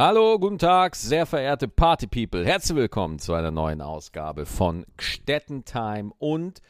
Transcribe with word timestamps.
Hallo, 0.00 0.38
guten 0.38 0.60
Tag, 0.60 0.94
sehr 0.94 1.26
verehrte 1.26 1.66
Party 1.66 2.06
People. 2.06 2.46
Herzlich 2.46 2.76
willkommen 2.76 3.18
zu 3.18 3.34
einer 3.34 3.50
neuen 3.50 3.80
Ausgabe 3.80 4.46
von 4.46 4.86
Gstetten 4.96 5.64
Time. 5.64 6.12
Und 6.18 6.62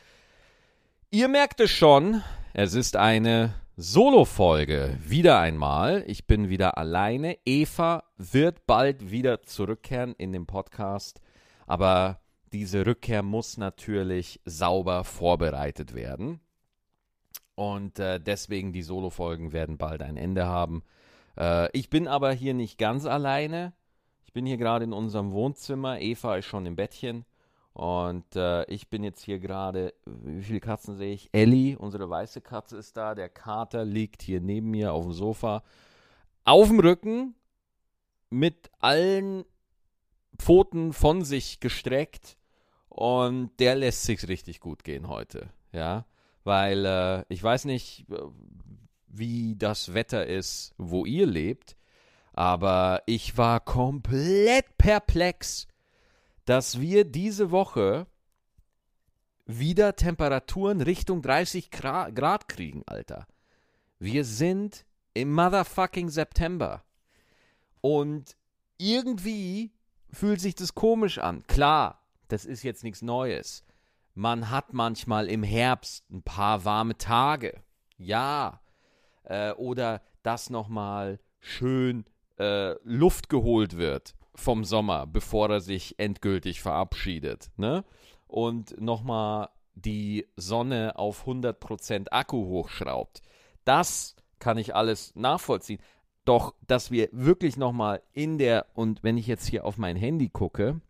ihr 1.11 1.29
merkt 1.29 1.61
es 1.61 1.71
schon, 1.71 2.23
es 2.55 2.73
ist 2.73 2.97
eine 2.97 3.53
Solo-Folge. 3.77 4.97
Wieder 5.05 5.41
einmal. 5.41 6.05
Ich 6.07 6.27
bin 6.27 6.49
wieder 6.49 6.79
alleine. 6.79 7.37
Eva 7.45 8.05
wird 8.17 8.67
bald 8.67 9.11
wieder 9.11 9.43
zurückkehren 9.43 10.15
in 10.17 10.33
den 10.33 10.47
Podcast. 10.47 11.21
Aber 11.67 12.23
diese 12.55 12.87
Rückkehr 12.87 13.23
muss 13.23 13.59
natürlich 13.59 14.41
sauber 14.47 15.05
vorbereitet 15.05 15.95
werden. 15.95 16.41
Und 17.57 17.99
äh, 17.99 18.21
deswegen 18.21 18.73
die 18.73 18.81
Solo-Folgen 18.81 19.53
werden 19.53 19.77
bald 19.77 20.01
ein 20.01 20.17
Ende 20.17 20.47
haben. 20.47 20.83
Äh, 21.39 21.71
ich 21.77 21.89
bin 21.89 22.09
aber 22.09 22.33
hier 22.33 22.55
nicht 22.55 22.79
ganz 22.79 23.07
alleine. 23.07 23.73
Ich 24.25 24.33
bin 24.33 24.45
hier 24.45 24.57
gerade 24.59 24.85
in 24.85 24.93
unserem 24.93 25.33
Wohnzimmer. 25.33 26.01
Eva 26.01 26.37
ist 26.37 26.47
schon 26.47 26.67
im 26.67 26.77
Bettchen. 26.77 27.25
Und 27.73 28.35
äh, 28.35 28.65
ich 28.65 28.89
bin 28.91 29.05
jetzt 29.05 29.23
hier 29.23 29.39
gerade, 29.39 29.95
wie 30.05 30.43
viele 30.43 30.61
Katzen 30.61 30.97
sehe 30.97 31.15
ich? 31.15 31.29
Ellie, 31.33 31.79
unsere 31.79 32.11
weiße 32.11 32.41
Katze, 32.41 32.77
ist 32.77 32.97
da. 32.97 33.15
Der 33.15 33.29
Kater 33.29 33.85
liegt 33.85 34.23
hier 34.23 34.41
neben 34.41 34.71
mir 34.71 34.93
auf 34.93 35.05
dem 35.05 35.13
Sofa. 35.13 35.63
Auf 36.45 36.69
dem 36.69 36.81
Rücken 36.81 37.37
mit 38.31 38.71
allen 38.81 39.45
Pfoten 40.37 40.93
von 40.93 41.25
sich 41.25 41.61
gestreckt. 41.61 42.37
Und 42.89 43.51
der 43.61 43.77
lässt 43.77 44.03
sich 44.03 44.27
richtig 44.27 44.59
gut 44.59 44.83
gehen 44.83 45.09
heute. 45.09 45.51
Ja, 45.73 46.05
weil 46.43 46.85
äh, 46.85 47.25
ich 47.29 47.43
weiß 47.43 47.67
nicht, 47.67 48.07
wie 49.09 49.57
das 49.57 49.95
Wetter 49.95 50.27
ist, 50.27 50.75
wo 50.79 51.05
ihr 51.05 51.27
lebt. 51.27 51.77
Aber 52.33 53.03
ich 53.07 53.37
war 53.37 53.61
komplett 53.61 54.79
perplex, 54.79 55.67
dass 56.45 56.81
wir 56.81 57.05
diese 57.05 57.51
Woche 57.51 58.07
wieder 59.45 59.97
Temperaturen 59.97 60.81
Richtung 60.81 61.23
30 61.23 61.71
Grad 61.71 62.49
kriegen, 62.49 62.83
Alter. 62.87 63.27
Wir 63.99 64.25
sind 64.25 64.85
im 65.15 65.33
motherfucking 65.33 66.11
September. 66.11 66.85
Und 67.81 68.37
irgendwie 68.77 69.73
fühlt 70.13 70.41
sich 70.41 70.55
das 70.55 70.75
komisch 70.75 71.19
an. 71.19 71.47
Klar, 71.47 72.03
das 72.29 72.45
ist 72.45 72.63
jetzt 72.63 72.85
nichts 72.85 73.03
Neues. 73.03 73.65
Man 74.15 74.51
hat 74.51 74.73
manchmal 74.73 75.29
im 75.29 75.43
Herbst 75.43 76.09
ein 76.11 76.23
paar 76.23 76.65
warme 76.65 76.97
Tage. 76.99 77.63
Ja, 77.97 78.61
äh, 79.29 79.53
oder 79.53 80.03
dass 80.23 80.51
nochmal 80.51 81.21
schön 81.39 82.05
äh, 82.39 82.75
Luft 82.83 83.29
geholt 83.29 83.77
wird 83.77 84.15
vom 84.35 84.65
Sommer, 84.65 85.07
bevor 85.07 85.51
er 85.51 85.61
sich 85.61 85.99
endgültig 85.99 86.61
verabschiedet. 86.61 87.51
Ne? 87.57 87.85
Und 88.27 88.81
nochmal 88.81 89.49
die 89.75 90.27
Sonne 90.37 90.97
auf 90.97 91.27
100% 91.27 92.09
Akku 92.11 92.47
hochschraubt. 92.47 93.23
Das 93.65 94.17
kann 94.39 94.59
ich 94.59 94.75
alles 94.75 95.15
nachvollziehen. 95.15 95.81
Doch, 96.25 96.55
dass 96.67 96.91
wir 96.91 97.09
wirklich 97.13 97.57
nochmal 97.57 98.03
in 98.13 98.39
der, 98.39 98.67
und 98.75 99.03
wenn 99.03 99.17
ich 99.17 99.27
jetzt 99.27 99.47
hier 99.47 99.65
auf 99.65 99.79
mein 99.79 99.97
Handy 99.97 100.29
gucke, 100.29 100.81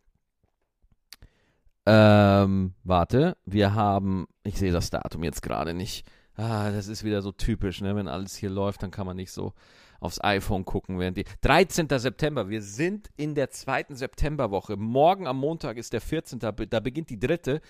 ähm, 1.86 2.75
warte, 2.84 3.36
wir 3.47 3.75
haben, 3.75 4.27
ich 4.42 4.59
sehe 4.59 4.72
das 4.72 4.91
Datum 4.91 5.25
jetzt 5.25 5.42
gerade 5.42 5.75
nicht, 5.75 6.06
Ah, 6.39 6.70
das 6.70 6.86
ist 6.86 7.03
wieder 7.03 7.20
so 7.20 7.33
typisch, 7.33 7.81
ne? 7.81 7.97
Wenn 7.97 8.06
alles 8.06 8.36
hier 8.36 8.48
läuft, 8.48 8.84
dann 8.84 8.92
kann 8.92 9.06
man 9.06 9.17
nicht 9.17 9.33
so 9.33 9.55
aufs 9.98 10.22
iPhone 10.22 10.64
gucken, 10.64 11.00
während 11.00 11.17
die. 11.17 11.25
13. 11.41 11.89
September, 11.91 12.48
wir 12.48 12.62
sind 12.62 13.11
in 13.17 13.34
der 13.34 13.50
zweiten 13.50 13.97
Septemberwoche. 13.97 14.77
Morgen 14.77 15.27
am 15.27 15.39
Montag 15.39 15.77
ist 15.77 15.92
der 15.92 16.00
14. 16.00 16.39
Da 16.39 16.53
beginnt 16.53 17.11
die 17.11 17.19
dritte. 17.19 17.61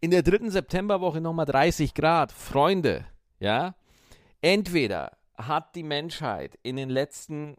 In 0.00 0.10
der 0.10 0.24
dritten 0.24 0.50
Septemberwoche 0.50 1.20
nochmal 1.20 1.46
30 1.46 1.94
Grad. 1.94 2.32
Freunde, 2.32 3.06
ja? 3.38 3.76
Entweder 4.40 5.12
hat 5.36 5.76
die 5.76 5.84
Menschheit 5.84 6.58
in 6.64 6.74
den 6.74 6.90
letzten 6.90 7.56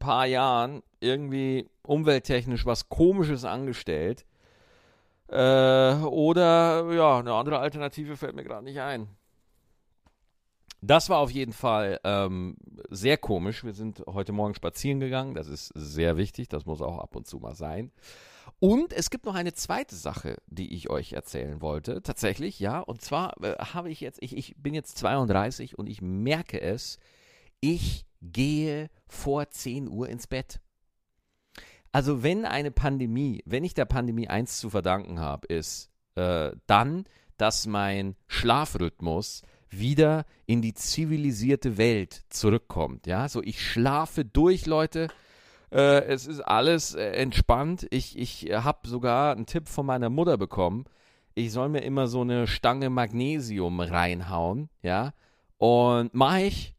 paar 0.00 0.26
Jahren 0.26 0.82
irgendwie 0.98 1.68
umwelttechnisch 1.82 2.66
was 2.66 2.88
Komisches 2.88 3.44
angestellt. 3.44 4.26
Äh, 5.28 5.94
oder 6.02 6.92
ja, 6.92 7.20
eine 7.20 7.34
andere 7.34 7.60
Alternative 7.60 8.16
fällt 8.16 8.34
mir 8.34 8.42
gerade 8.42 8.64
nicht 8.64 8.80
ein. 8.80 9.06
Das 10.80 11.08
war 11.08 11.18
auf 11.18 11.30
jeden 11.30 11.52
Fall 11.52 11.98
ähm, 12.04 12.56
sehr 12.88 13.16
komisch. 13.16 13.64
Wir 13.64 13.74
sind 13.74 14.04
heute 14.06 14.32
Morgen 14.32 14.54
spazieren 14.54 15.00
gegangen. 15.00 15.34
Das 15.34 15.48
ist 15.48 15.72
sehr 15.74 16.16
wichtig. 16.16 16.48
Das 16.48 16.66
muss 16.66 16.80
auch 16.80 16.98
ab 16.98 17.16
und 17.16 17.26
zu 17.26 17.38
mal 17.38 17.54
sein. 17.54 17.90
Und 18.60 18.92
es 18.92 19.10
gibt 19.10 19.24
noch 19.24 19.34
eine 19.34 19.52
zweite 19.52 19.96
Sache, 19.96 20.36
die 20.46 20.74
ich 20.74 20.88
euch 20.88 21.12
erzählen 21.12 21.60
wollte. 21.60 22.02
Tatsächlich, 22.02 22.60
ja. 22.60 22.80
Und 22.80 23.02
zwar 23.02 23.42
äh, 23.42 23.56
habe 23.56 23.90
ich 23.90 24.00
jetzt, 24.00 24.22
ich, 24.22 24.36
ich 24.36 24.54
bin 24.56 24.74
jetzt 24.74 24.98
32 24.98 25.78
und 25.78 25.88
ich 25.88 26.00
merke 26.00 26.60
es, 26.60 26.98
ich 27.60 28.06
gehe 28.22 28.88
vor 29.06 29.50
10 29.50 29.88
Uhr 29.88 30.08
ins 30.08 30.26
Bett. 30.26 30.60
Also 31.90 32.22
wenn 32.22 32.44
eine 32.44 32.70
Pandemie, 32.70 33.42
wenn 33.46 33.64
ich 33.64 33.74
der 33.74 33.84
Pandemie 33.84 34.28
eins 34.28 34.58
zu 34.58 34.70
verdanken 34.70 35.20
habe, 35.20 35.46
ist 35.48 35.90
äh, 36.16 36.52
dann, 36.66 37.04
dass 37.36 37.66
mein 37.66 38.16
Schlafrhythmus 38.26 39.42
wieder 39.70 40.24
in 40.46 40.62
die 40.62 40.74
zivilisierte 40.74 41.78
Welt 41.78 42.22
zurückkommt. 42.28 43.06
Ja, 43.06 43.28
so 43.28 43.42
ich 43.42 43.64
schlafe 43.64 44.24
durch, 44.24 44.66
Leute. 44.66 45.08
Äh, 45.70 46.04
es 46.04 46.26
ist 46.26 46.40
alles 46.40 46.94
äh, 46.94 47.10
entspannt. 47.12 47.86
Ich, 47.90 48.18
ich 48.18 48.50
habe 48.52 48.88
sogar 48.88 49.32
einen 49.32 49.46
Tipp 49.46 49.68
von 49.68 49.86
meiner 49.86 50.08
Mutter 50.08 50.38
bekommen. 50.38 50.84
Ich 51.34 51.52
soll 51.52 51.68
mir 51.68 51.82
immer 51.82 52.08
so 52.08 52.22
eine 52.22 52.46
Stange 52.46 52.90
Magnesium 52.90 53.80
reinhauen. 53.80 54.70
Ja, 54.82 55.12
und 55.58 56.14
mach 56.14 56.38
ich. 56.38 56.74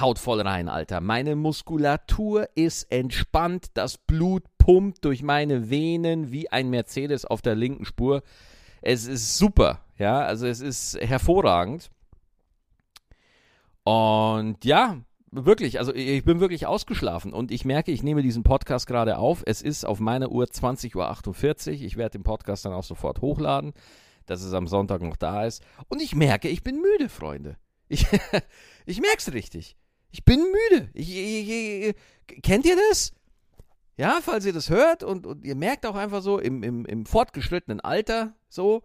Haut 0.00 0.18
voll 0.18 0.40
rein, 0.40 0.68
Alter. 0.68 1.00
Meine 1.00 1.36
Muskulatur 1.36 2.48
ist 2.54 2.90
entspannt. 2.90 3.66
Das 3.74 3.98
Blut 3.98 4.42
pumpt 4.58 5.04
durch 5.04 5.22
meine 5.22 5.68
Venen 5.68 6.32
wie 6.32 6.50
ein 6.50 6.70
Mercedes 6.70 7.26
auf 7.26 7.42
der 7.42 7.54
linken 7.54 7.84
Spur. 7.84 8.22
Es 8.80 9.06
ist 9.06 9.36
super. 9.36 9.80
Ja, 9.98 10.20
also 10.20 10.46
es 10.46 10.60
ist 10.60 10.98
hervorragend. 11.00 11.90
Und 13.84 14.64
ja, 14.64 14.98
wirklich, 15.30 15.78
also 15.78 15.94
ich 15.94 16.24
bin 16.24 16.40
wirklich 16.40 16.66
ausgeschlafen 16.66 17.32
und 17.32 17.50
ich 17.50 17.64
merke, 17.64 17.92
ich 17.92 18.02
nehme 18.02 18.22
diesen 18.22 18.42
Podcast 18.42 18.86
gerade 18.86 19.18
auf. 19.18 19.42
Es 19.46 19.62
ist 19.62 19.84
auf 19.84 20.00
meiner 20.00 20.30
Uhr 20.30 20.44
20.48 20.44 20.96
Uhr. 20.96 21.82
Ich 21.82 21.96
werde 21.96 22.18
den 22.18 22.22
Podcast 22.22 22.64
dann 22.64 22.72
auch 22.72 22.84
sofort 22.84 23.20
hochladen, 23.20 23.72
dass 24.26 24.42
es 24.42 24.52
am 24.54 24.66
Sonntag 24.66 25.02
noch 25.02 25.16
da 25.16 25.44
ist. 25.44 25.62
Und 25.88 26.00
ich 26.00 26.14
merke, 26.14 26.48
ich 26.48 26.62
bin 26.62 26.80
müde, 26.80 27.08
Freunde. 27.08 27.56
Ich, 27.88 28.06
ich 28.86 29.00
merke 29.00 29.18
es 29.18 29.32
richtig. 29.32 29.76
Ich 30.10 30.24
bin 30.24 30.40
müde. 30.40 30.88
Ich, 30.94 31.14
ich, 31.14 31.94
kennt 32.42 32.64
ihr 32.64 32.76
das? 32.88 33.12
Ja, 33.96 34.18
falls 34.22 34.44
ihr 34.46 34.52
das 34.52 34.70
hört 34.70 35.04
und, 35.04 35.26
und 35.26 35.44
ihr 35.44 35.54
merkt 35.54 35.86
auch 35.86 35.94
einfach 35.94 36.22
so 36.22 36.38
im, 36.38 36.62
im, 36.62 36.84
im 36.84 37.06
fortgeschrittenen 37.06 37.80
Alter 37.80 38.34
so, 38.48 38.82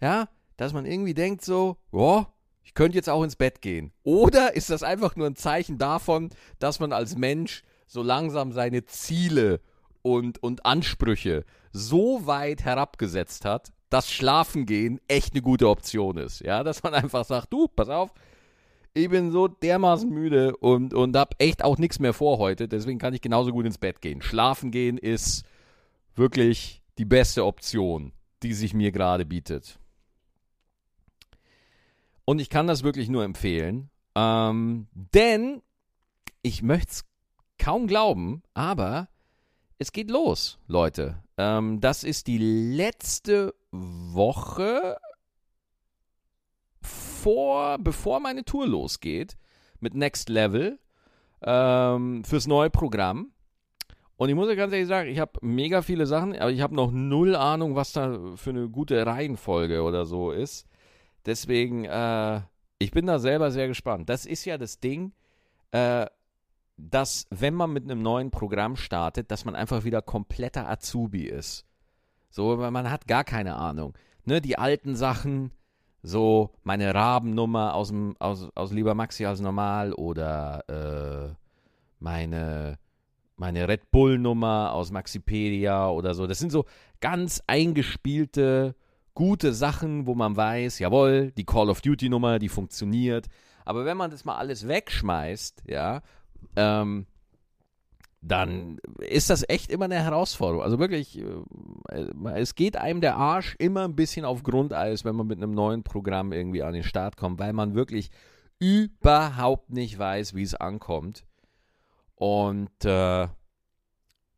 ja, 0.00 0.28
dass 0.56 0.74
man 0.74 0.84
irgendwie 0.84 1.14
denkt 1.14 1.42
so, 1.42 1.78
ja, 1.92 2.26
ich 2.62 2.74
könnte 2.74 2.96
jetzt 2.96 3.08
auch 3.08 3.22
ins 3.22 3.36
Bett 3.36 3.62
gehen. 3.62 3.92
Oder 4.02 4.54
ist 4.54 4.70
das 4.70 4.82
einfach 4.82 5.16
nur 5.16 5.26
ein 5.26 5.36
Zeichen 5.36 5.78
davon, 5.78 6.30
dass 6.58 6.80
man 6.80 6.92
als 6.92 7.16
Mensch 7.16 7.62
so 7.86 8.02
langsam 8.02 8.52
seine 8.52 8.84
Ziele 8.86 9.60
und, 10.02 10.42
und 10.42 10.64
Ansprüche 10.64 11.44
so 11.72 12.26
weit 12.26 12.64
herabgesetzt 12.64 13.44
hat, 13.44 13.72
dass 13.90 14.10
Schlafen 14.10 14.66
gehen 14.66 15.00
echt 15.08 15.34
eine 15.34 15.42
gute 15.42 15.68
Option 15.68 16.16
ist. 16.16 16.40
Ja, 16.40 16.62
dass 16.62 16.82
man 16.82 16.94
einfach 16.94 17.24
sagt, 17.24 17.52
du, 17.52 17.66
pass 17.68 17.88
auf, 17.88 18.12
ich 18.94 19.08
bin 19.08 19.30
so 19.30 19.48
dermaßen 19.48 20.08
müde 20.08 20.56
und, 20.56 20.94
und 20.94 21.16
hab 21.16 21.34
echt 21.38 21.64
auch 21.64 21.78
nichts 21.78 21.98
mehr 21.98 22.12
vor 22.12 22.38
heute, 22.38 22.68
deswegen 22.68 22.98
kann 22.98 23.14
ich 23.14 23.20
genauso 23.20 23.52
gut 23.52 23.66
ins 23.66 23.78
Bett 23.78 24.00
gehen. 24.00 24.22
Schlafen 24.22 24.70
gehen 24.70 24.98
ist 24.98 25.44
wirklich 26.14 26.82
die 26.98 27.04
beste 27.04 27.44
Option, 27.44 28.12
die 28.42 28.52
sich 28.52 28.74
mir 28.74 28.92
gerade 28.92 29.24
bietet. 29.24 29.78
Und 32.30 32.38
ich 32.38 32.48
kann 32.48 32.68
das 32.68 32.84
wirklich 32.84 33.08
nur 33.08 33.24
empfehlen. 33.24 33.90
Ähm, 34.14 34.86
denn 34.94 35.62
ich 36.42 36.62
möchte 36.62 36.90
es 36.92 37.04
kaum 37.58 37.88
glauben, 37.88 38.44
aber 38.54 39.08
es 39.78 39.90
geht 39.90 40.12
los, 40.12 40.60
Leute. 40.68 41.24
Ähm, 41.38 41.80
das 41.80 42.04
ist 42.04 42.28
die 42.28 42.38
letzte 42.38 43.52
Woche 43.72 44.96
vor, 46.80 47.78
bevor 47.78 48.20
meine 48.20 48.44
Tour 48.44 48.68
losgeht 48.68 49.36
mit 49.80 49.96
Next 49.96 50.28
Level 50.28 50.78
ähm, 51.42 52.22
fürs 52.22 52.46
neue 52.46 52.70
Programm. 52.70 53.32
Und 54.14 54.28
ich 54.28 54.36
muss 54.36 54.48
ja 54.48 54.54
ganz 54.54 54.72
ehrlich 54.72 54.86
sagen, 54.86 55.10
ich 55.10 55.18
habe 55.18 55.32
mega 55.42 55.82
viele 55.82 56.06
Sachen, 56.06 56.38
aber 56.38 56.52
ich 56.52 56.60
habe 56.60 56.76
noch 56.76 56.92
null 56.92 57.34
Ahnung, 57.34 57.74
was 57.74 57.92
da 57.92 58.36
für 58.36 58.50
eine 58.50 58.68
gute 58.68 59.04
Reihenfolge 59.04 59.82
oder 59.82 60.06
so 60.06 60.30
ist. 60.30 60.69
Deswegen, 61.26 61.84
äh, 61.84 62.40
ich 62.78 62.90
bin 62.90 63.06
da 63.06 63.18
selber 63.18 63.50
sehr 63.50 63.68
gespannt. 63.68 64.08
Das 64.08 64.26
ist 64.26 64.44
ja 64.44 64.58
das 64.58 64.80
Ding. 64.80 65.12
Äh, 65.72 66.06
dass 66.88 67.26
wenn 67.30 67.54
man 67.54 67.72
mit 67.72 67.84
einem 67.84 68.02
neuen 68.02 68.30
Programm 68.30 68.76
startet, 68.76 69.30
dass 69.30 69.44
man 69.44 69.54
einfach 69.54 69.84
wieder 69.84 70.02
kompletter 70.02 70.68
Azubi 70.68 71.24
ist. 71.24 71.66
So, 72.30 72.56
man 72.56 72.90
hat 72.90 73.06
gar 73.06 73.24
keine 73.24 73.56
Ahnung. 73.56 73.94
Ne, 74.24 74.40
die 74.40 74.58
alten 74.58 74.94
Sachen, 74.94 75.50
so 76.02 76.50
meine 76.62 76.94
Rabennummer 76.94 77.74
aus, 77.74 77.92
aus, 78.18 78.48
aus 78.54 78.72
Lieber 78.72 78.94
Maxi 78.94 79.24
als 79.26 79.40
normal 79.40 79.92
oder 79.92 80.64
äh, 80.68 81.34
meine, 81.98 82.78
meine 83.36 83.68
Red 83.68 83.90
Bull-Nummer 83.90 84.72
aus 84.72 84.92
Maxipedia 84.92 85.88
oder 85.88 86.14
so. 86.14 86.26
Das 86.26 86.38
sind 86.38 86.52
so 86.52 86.64
ganz 87.00 87.42
eingespielte, 87.46 88.74
gute 89.20 89.52
Sachen, 89.52 90.06
wo 90.06 90.14
man 90.14 90.34
weiß, 90.34 90.78
jawohl, 90.78 91.30
die 91.32 91.44
Call 91.44 91.68
of 91.68 91.82
Duty-Nummer, 91.82 92.38
die 92.38 92.48
funktioniert. 92.48 93.26
Aber 93.66 93.84
wenn 93.84 93.98
man 93.98 94.10
das 94.10 94.24
mal 94.24 94.38
alles 94.38 94.66
wegschmeißt, 94.66 95.64
ja, 95.66 96.00
ähm, 96.56 97.04
dann 98.22 98.78
ist 98.98 99.28
das 99.28 99.46
echt 99.46 99.70
immer 99.70 99.84
eine 99.84 100.02
Herausforderung. 100.02 100.62
Also 100.62 100.78
wirklich, 100.78 101.18
äh, 101.18 102.30
es 102.34 102.54
geht 102.54 102.78
einem 102.78 103.02
der 103.02 103.16
Arsch 103.16 103.56
immer 103.58 103.84
ein 103.84 103.94
bisschen 103.94 104.24
auf 104.24 104.42
Grundeis, 104.42 105.04
wenn 105.04 105.16
man 105.16 105.26
mit 105.26 105.36
einem 105.36 105.52
neuen 105.52 105.82
Programm 105.82 106.32
irgendwie 106.32 106.62
an 106.62 106.72
den 106.72 106.82
Start 106.82 107.18
kommt, 107.18 107.38
weil 107.40 107.52
man 107.52 107.74
wirklich 107.74 108.10
überhaupt 108.58 109.68
nicht 109.68 109.98
weiß, 109.98 110.34
wie 110.34 110.44
es 110.44 110.54
ankommt. 110.54 111.26
Und 112.14 112.86
äh, 112.86 113.28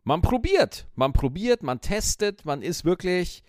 man 0.02 0.22
probiert, 0.22 0.88
man 0.96 1.12
probiert, 1.12 1.62
man 1.62 1.80
testet, 1.80 2.44
man 2.44 2.62
ist 2.62 2.84
wirklich. 2.84 3.44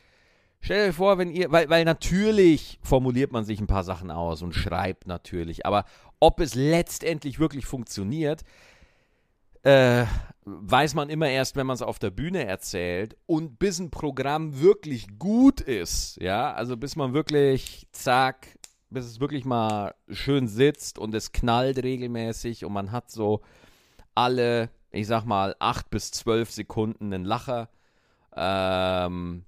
Stell 0.66 0.88
dir 0.88 0.94
vor, 0.94 1.18
wenn 1.18 1.30
ihr, 1.30 1.52
weil, 1.52 1.70
weil 1.70 1.84
natürlich 1.84 2.80
formuliert 2.82 3.34
man 3.34 3.44
sich 3.44 3.60
ein 3.60 3.68
paar 3.68 3.84
Sachen 3.84 4.10
aus 4.10 4.42
und 4.42 4.56
schreibt 4.56 5.08
natürlich, 5.08 5.66
aber 5.66 5.84
ob 6.22 6.40
es 6.40 6.56
letztendlich 6.56 7.38
wirklich 7.38 7.66
funktioniert, 7.66 8.44
äh, 9.64 10.06
weiß 10.46 10.94
man 10.94 11.10
immer 11.10 11.28
erst, 11.28 11.58
wenn 11.58 11.68
man 11.68 11.74
es 11.74 11.82
auf 11.82 12.00
der 12.00 12.12
Bühne 12.12 12.46
erzählt 12.46 13.18
und 13.26 13.60
bis 13.60 13.80
ein 13.80 13.92
Programm 13.92 14.62
wirklich 14.62 15.20
gut 15.20 15.60
ist, 15.60 16.16
ja, 16.22 16.54
also 16.54 16.78
bis 16.78 16.96
man 16.96 17.14
wirklich, 17.14 17.86
zack, 17.92 18.48
bis 18.90 19.04
es 19.04 19.20
wirklich 19.20 19.44
mal 19.44 19.94
schön 20.08 20.48
sitzt 20.48 20.98
und 20.98 21.14
es 21.14 21.34
knallt 21.34 21.84
regelmäßig 21.84 22.64
und 22.64 22.72
man 22.72 22.94
hat 22.94 23.12
so 23.12 23.42
alle, 24.16 24.70
ich 24.92 25.08
sag 25.08 25.26
mal, 25.26 25.58
acht 25.60 25.90
bis 25.90 26.12
zwölf 26.12 26.52
Sekunden 26.52 27.14
einen 27.14 27.26
Lacher. 27.26 27.68
Ähm, 28.34 29.44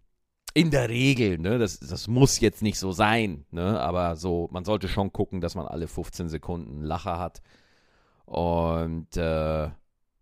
in 0.55 0.71
der 0.71 0.89
Regel, 0.89 1.37
ne, 1.37 1.59
das, 1.59 1.79
das 1.79 2.07
muss 2.07 2.39
jetzt 2.39 2.63
nicht 2.63 2.79
so 2.79 2.91
sein, 2.91 3.45
ne, 3.51 3.79
aber 3.79 4.15
so, 4.15 4.49
man 4.51 4.65
sollte 4.65 4.87
schon 4.87 5.13
gucken, 5.13 5.39
dass 5.39 5.53
man 5.53 5.67
alle 5.67 5.87
15 5.87 6.29
Sekunden 6.29 6.77
einen 6.77 6.83
Lacher 6.83 7.19
hat. 7.19 7.43
Und 8.25 9.15
äh, 9.17 9.69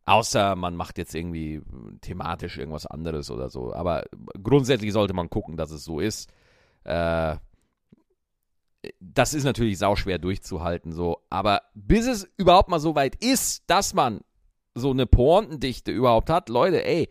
Außer 0.06 0.58
man 0.58 0.76
macht 0.76 0.98
jetzt 0.98 1.16
irgendwie 1.16 1.62
thematisch 2.02 2.58
irgendwas 2.58 2.86
anderes 2.86 3.32
oder 3.32 3.50
so. 3.50 3.74
Aber 3.74 4.04
grundsätzlich 4.42 4.92
sollte 4.92 5.14
man 5.14 5.30
gucken, 5.30 5.56
dass 5.56 5.72
es 5.72 5.86
so 5.86 6.00
ist. 6.02 6.30
Äh, 6.84 7.38
das 9.00 9.34
ist 9.34 9.46
natürlich 9.46 9.78
sauschwer 9.78 10.18
durchzuhalten, 10.18 10.92
so. 10.92 11.22
Aber 11.30 11.62
bis 11.74 12.06
es 12.06 12.30
überhaupt 12.36 12.68
mal 12.68 12.82
so 12.82 12.96
weit 12.96 13.16
ist, 13.24 13.64
dass 13.68 13.94
man 13.94 14.20
so 14.76 14.92
eine 14.92 15.06
Pointendichte 15.06 15.92
überhaupt 15.94 16.30
hat, 16.30 16.50
Leute, 16.50 16.86
ey, 16.86 17.08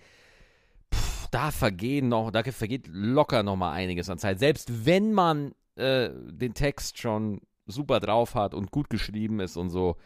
da 1.32 1.50
vergehen 1.50 2.08
noch, 2.08 2.30
da 2.30 2.44
vergeht 2.44 2.86
locker 2.88 3.42
noch 3.42 3.56
mal 3.56 3.72
einiges 3.72 4.08
an 4.08 4.18
Zeit. 4.18 4.38
Selbst 4.38 4.86
wenn 4.86 5.12
man 5.12 5.54
äh, 5.76 6.10
den 6.12 6.54
Text 6.54 6.98
schon 6.98 7.40
super 7.66 8.00
drauf 8.00 8.34
hat 8.34 8.54
und 8.54 8.70
gut 8.70 8.90
geschrieben 8.90 9.40
ist 9.40 9.56
und 9.56 9.70
so, 9.70 9.96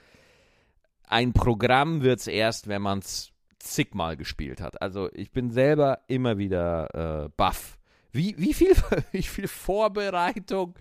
ein 1.09 1.33
Programm 1.33 2.03
wird 2.03 2.21
es 2.21 2.27
erst, 2.29 2.69
wenn 2.69 2.83
man 2.83 3.01
es 3.01 3.33
zigmal 3.59 4.17
gespielt 4.17 4.61
hat. 4.61 4.81
Also 4.81 5.11
ich 5.13 5.33
bin 5.33 5.51
selber 5.51 6.01
immer 6.07 6.39
wieder 6.39 7.25
äh, 7.25 7.29
baff. 7.37 7.79
Wie, 8.13 8.37
wie, 8.39 8.55
viel, 8.55 8.75
wie 9.13 9.23
viel 9.23 9.49
Vorbereitung 9.49 10.75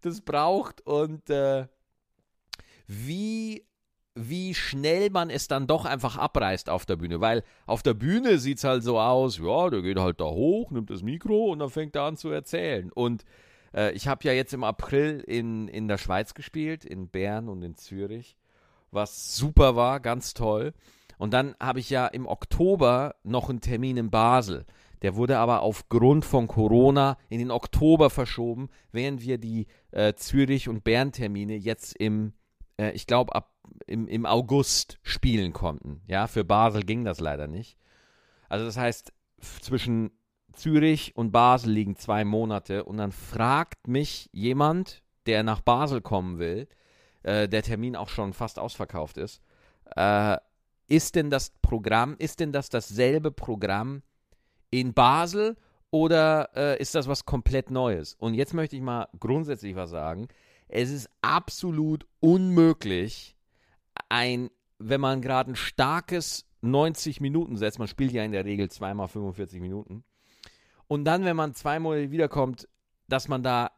das 0.00 0.22
braucht 0.22 0.80
und 0.86 1.28
äh, 1.28 1.66
wie, 2.86 3.64
wie 4.14 4.54
schnell 4.54 5.10
man 5.10 5.30
es 5.30 5.48
dann 5.48 5.66
doch 5.66 5.84
einfach 5.84 6.16
abreißt 6.16 6.68
auf 6.68 6.86
der 6.86 6.96
Bühne. 6.96 7.20
Weil 7.20 7.42
auf 7.66 7.82
der 7.82 7.94
Bühne 7.94 8.38
sieht 8.38 8.58
es 8.58 8.64
halt 8.64 8.82
so 8.82 8.98
aus, 8.98 9.38
ja, 9.38 9.70
der 9.70 9.82
geht 9.82 9.98
halt 9.98 10.20
da 10.20 10.26
hoch, 10.26 10.70
nimmt 10.70 10.90
das 10.90 11.02
Mikro 11.02 11.52
und 11.52 11.60
dann 11.60 11.70
fängt 11.70 11.96
er 11.96 12.02
an 12.02 12.16
zu 12.16 12.30
erzählen. 12.30 12.90
Und 12.92 13.24
äh, 13.74 13.92
ich 13.92 14.08
habe 14.08 14.24
ja 14.24 14.32
jetzt 14.32 14.52
im 14.52 14.64
April 14.64 15.20
in, 15.26 15.68
in 15.68 15.88
der 15.88 15.98
Schweiz 15.98 16.34
gespielt, 16.34 16.84
in 16.84 17.08
Bern 17.08 17.48
und 17.48 17.62
in 17.62 17.76
Zürich 17.76 18.36
was 18.90 19.36
super 19.36 19.76
war, 19.76 20.00
ganz 20.00 20.34
toll. 20.34 20.72
Und 21.18 21.34
dann 21.34 21.54
habe 21.60 21.80
ich 21.80 21.90
ja 21.90 22.06
im 22.06 22.26
Oktober 22.26 23.14
noch 23.22 23.50
einen 23.50 23.60
Termin 23.60 23.96
in 23.96 24.10
Basel. 24.10 24.64
Der 25.02 25.16
wurde 25.16 25.38
aber 25.38 25.62
aufgrund 25.62 26.24
von 26.24 26.46
Corona 26.46 27.16
in 27.28 27.38
den 27.38 27.50
Oktober 27.50 28.10
verschoben, 28.10 28.68
während 28.92 29.22
wir 29.22 29.38
die 29.38 29.66
äh, 29.92 30.14
Zürich- 30.14 30.68
und 30.68 30.84
Bern-Termine 30.84 31.56
jetzt 31.56 31.96
im, 31.96 32.32
äh, 32.80 32.92
ich 32.92 33.06
glaube, 33.06 33.34
ab 33.34 33.52
im, 33.86 34.08
im 34.08 34.26
August 34.26 34.98
spielen 35.02 35.52
konnten. 35.52 36.02
Ja, 36.06 36.26
für 36.26 36.44
Basel 36.44 36.82
ging 36.82 37.04
das 37.04 37.20
leider 37.20 37.46
nicht. 37.46 37.76
Also 38.48 38.64
das 38.64 38.76
heißt, 38.76 39.12
zwischen 39.40 40.10
Zürich 40.52 41.16
und 41.16 41.30
Basel 41.30 41.72
liegen 41.72 41.96
zwei 41.96 42.24
Monate 42.24 42.84
und 42.84 42.96
dann 42.96 43.12
fragt 43.12 43.86
mich 43.86 44.28
jemand, 44.32 45.02
der 45.26 45.42
nach 45.42 45.60
Basel 45.60 46.00
kommen 46.00 46.38
will, 46.38 46.68
äh, 47.22 47.48
der 47.48 47.62
Termin 47.62 47.96
auch 47.96 48.08
schon 48.08 48.32
fast 48.32 48.58
ausverkauft 48.58 49.16
ist. 49.16 49.40
Äh, 49.96 50.38
ist 50.88 51.14
denn 51.14 51.30
das 51.30 51.50
Programm, 51.62 52.16
ist 52.18 52.40
denn 52.40 52.52
das 52.52 52.68
dasselbe 52.68 53.30
Programm 53.30 54.02
in 54.70 54.92
Basel 54.92 55.56
oder 55.90 56.50
äh, 56.56 56.80
ist 56.80 56.94
das 56.94 57.06
was 57.06 57.24
komplett 57.24 57.70
Neues? 57.70 58.14
Und 58.14 58.34
jetzt 58.34 58.54
möchte 58.54 58.76
ich 58.76 58.82
mal 58.82 59.08
grundsätzlich 59.18 59.76
was 59.76 59.90
sagen. 59.90 60.28
Es 60.72 60.90
ist 60.90 61.08
absolut 61.20 62.06
unmöglich, 62.20 63.36
ein, 64.08 64.50
wenn 64.78 65.00
man 65.00 65.22
gerade 65.22 65.52
ein 65.52 65.56
starkes 65.56 66.46
90 66.62 67.20
Minuten 67.20 67.56
setzt, 67.56 67.78
man 67.78 67.88
spielt 67.88 68.12
ja 68.12 68.24
in 68.24 68.32
der 68.32 68.44
Regel 68.44 68.70
zweimal 68.70 69.08
45 69.08 69.60
Minuten, 69.60 70.04
und 70.86 71.04
dann, 71.04 71.24
wenn 71.24 71.36
man 71.36 71.54
zweimal 71.54 72.10
wiederkommt, 72.10 72.68
dass 73.08 73.28
man 73.28 73.44
da 73.44 73.70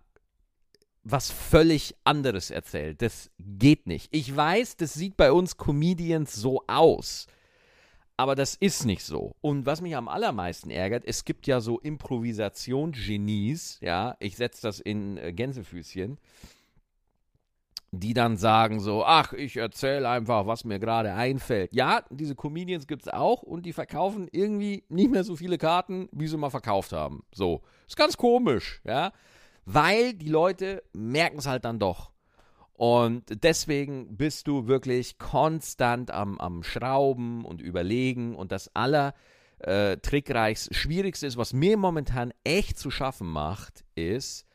was 1.05 1.31
völlig 1.31 1.95
anderes 2.05 2.51
erzählt. 2.51 3.03
Das 3.03 3.31
geht 3.39 3.87
nicht. 3.87 4.09
Ich 4.13 4.35
weiß, 4.35 4.77
das 4.77 4.95
sieht 4.95 5.17
bei 5.19 5.31
uns 5.33 5.57
Comedians 5.59 6.35
so 6.35 6.63
aus. 6.69 7.27
Aber 8.17 8.35
das 8.35 8.55
ist 8.55 8.87
nicht 8.87 9.03
so. 9.05 9.35
Und 9.41 9.67
was 9.67 9.81
mich 9.81 9.97
am 9.97 10.09
allermeisten 10.09 10.71
ärgert, 10.71 11.05
es 11.05 11.25
gibt 11.25 11.47
ja 11.47 11.61
so 11.61 11.81
Improvisationsgenies, 11.81 13.79
ja, 13.81 14.17
ich 14.21 14.37
setze 14.37 14.63
das 14.63 14.81
in 14.81 15.17
äh, 15.17 15.33
Gänsefüßchen, 15.33 16.19
die 17.93 18.15
dann 18.15 18.37
sagen 18.37 18.81
so, 18.81 19.05
ach, 19.05 19.33
ich 19.33 19.57
erzähle 19.57 20.09
einfach, 20.09 20.47
was 20.47 20.65
mir 20.65 20.79
gerade 20.79 21.13
einfällt. 21.15 21.73
Ja, 21.75 22.03
diese 22.11 22.35
Comedians 22.35 22.87
gibt 22.87 23.03
es 23.03 23.09
auch 23.09 23.43
und 23.43 23.67
die 23.67 23.73
verkaufen 23.73 24.29
irgendwie 24.33 24.85
nicht 24.89 25.11
mehr 25.11 25.25
so 25.25 25.37
viele 25.37 25.59
Karten, 25.59 26.09
wie 26.11 26.27
sie 26.27 26.37
mal 26.37 26.51
verkauft 26.51 26.93
haben. 26.93 27.23
So, 27.33 27.63
ist 27.87 27.97
ganz 27.97 28.17
komisch, 28.17 28.81
ja 28.85 29.13
weil 29.65 30.15
die 30.15 30.29
Leute 30.29 30.83
merken 30.93 31.39
es 31.39 31.47
halt 31.47 31.65
dann 31.65 31.79
doch. 31.79 32.11
Und 32.75 33.45
deswegen 33.45 34.17
bist 34.17 34.49
du 34.49 34.67
wirklich 34.67 35.19
konstant 35.19 36.11
am, 36.11 36.39
am 36.39 36.63
Schrauben 36.63 37.45
und 37.45 37.61
Überlegen 37.61 38.35
und 38.35 38.51
das 38.51 38.75
aller 38.75 39.15
äh, 39.59 39.99
trickreichste, 39.99 40.75
schwierigste 40.75 41.27
ist, 41.27 41.37
was 41.37 41.53
mir 41.53 41.77
momentan 41.77 42.33
echt 42.43 42.79
zu 42.79 42.91
schaffen 42.91 43.29
macht, 43.29 43.85
ist, 43.95 44.47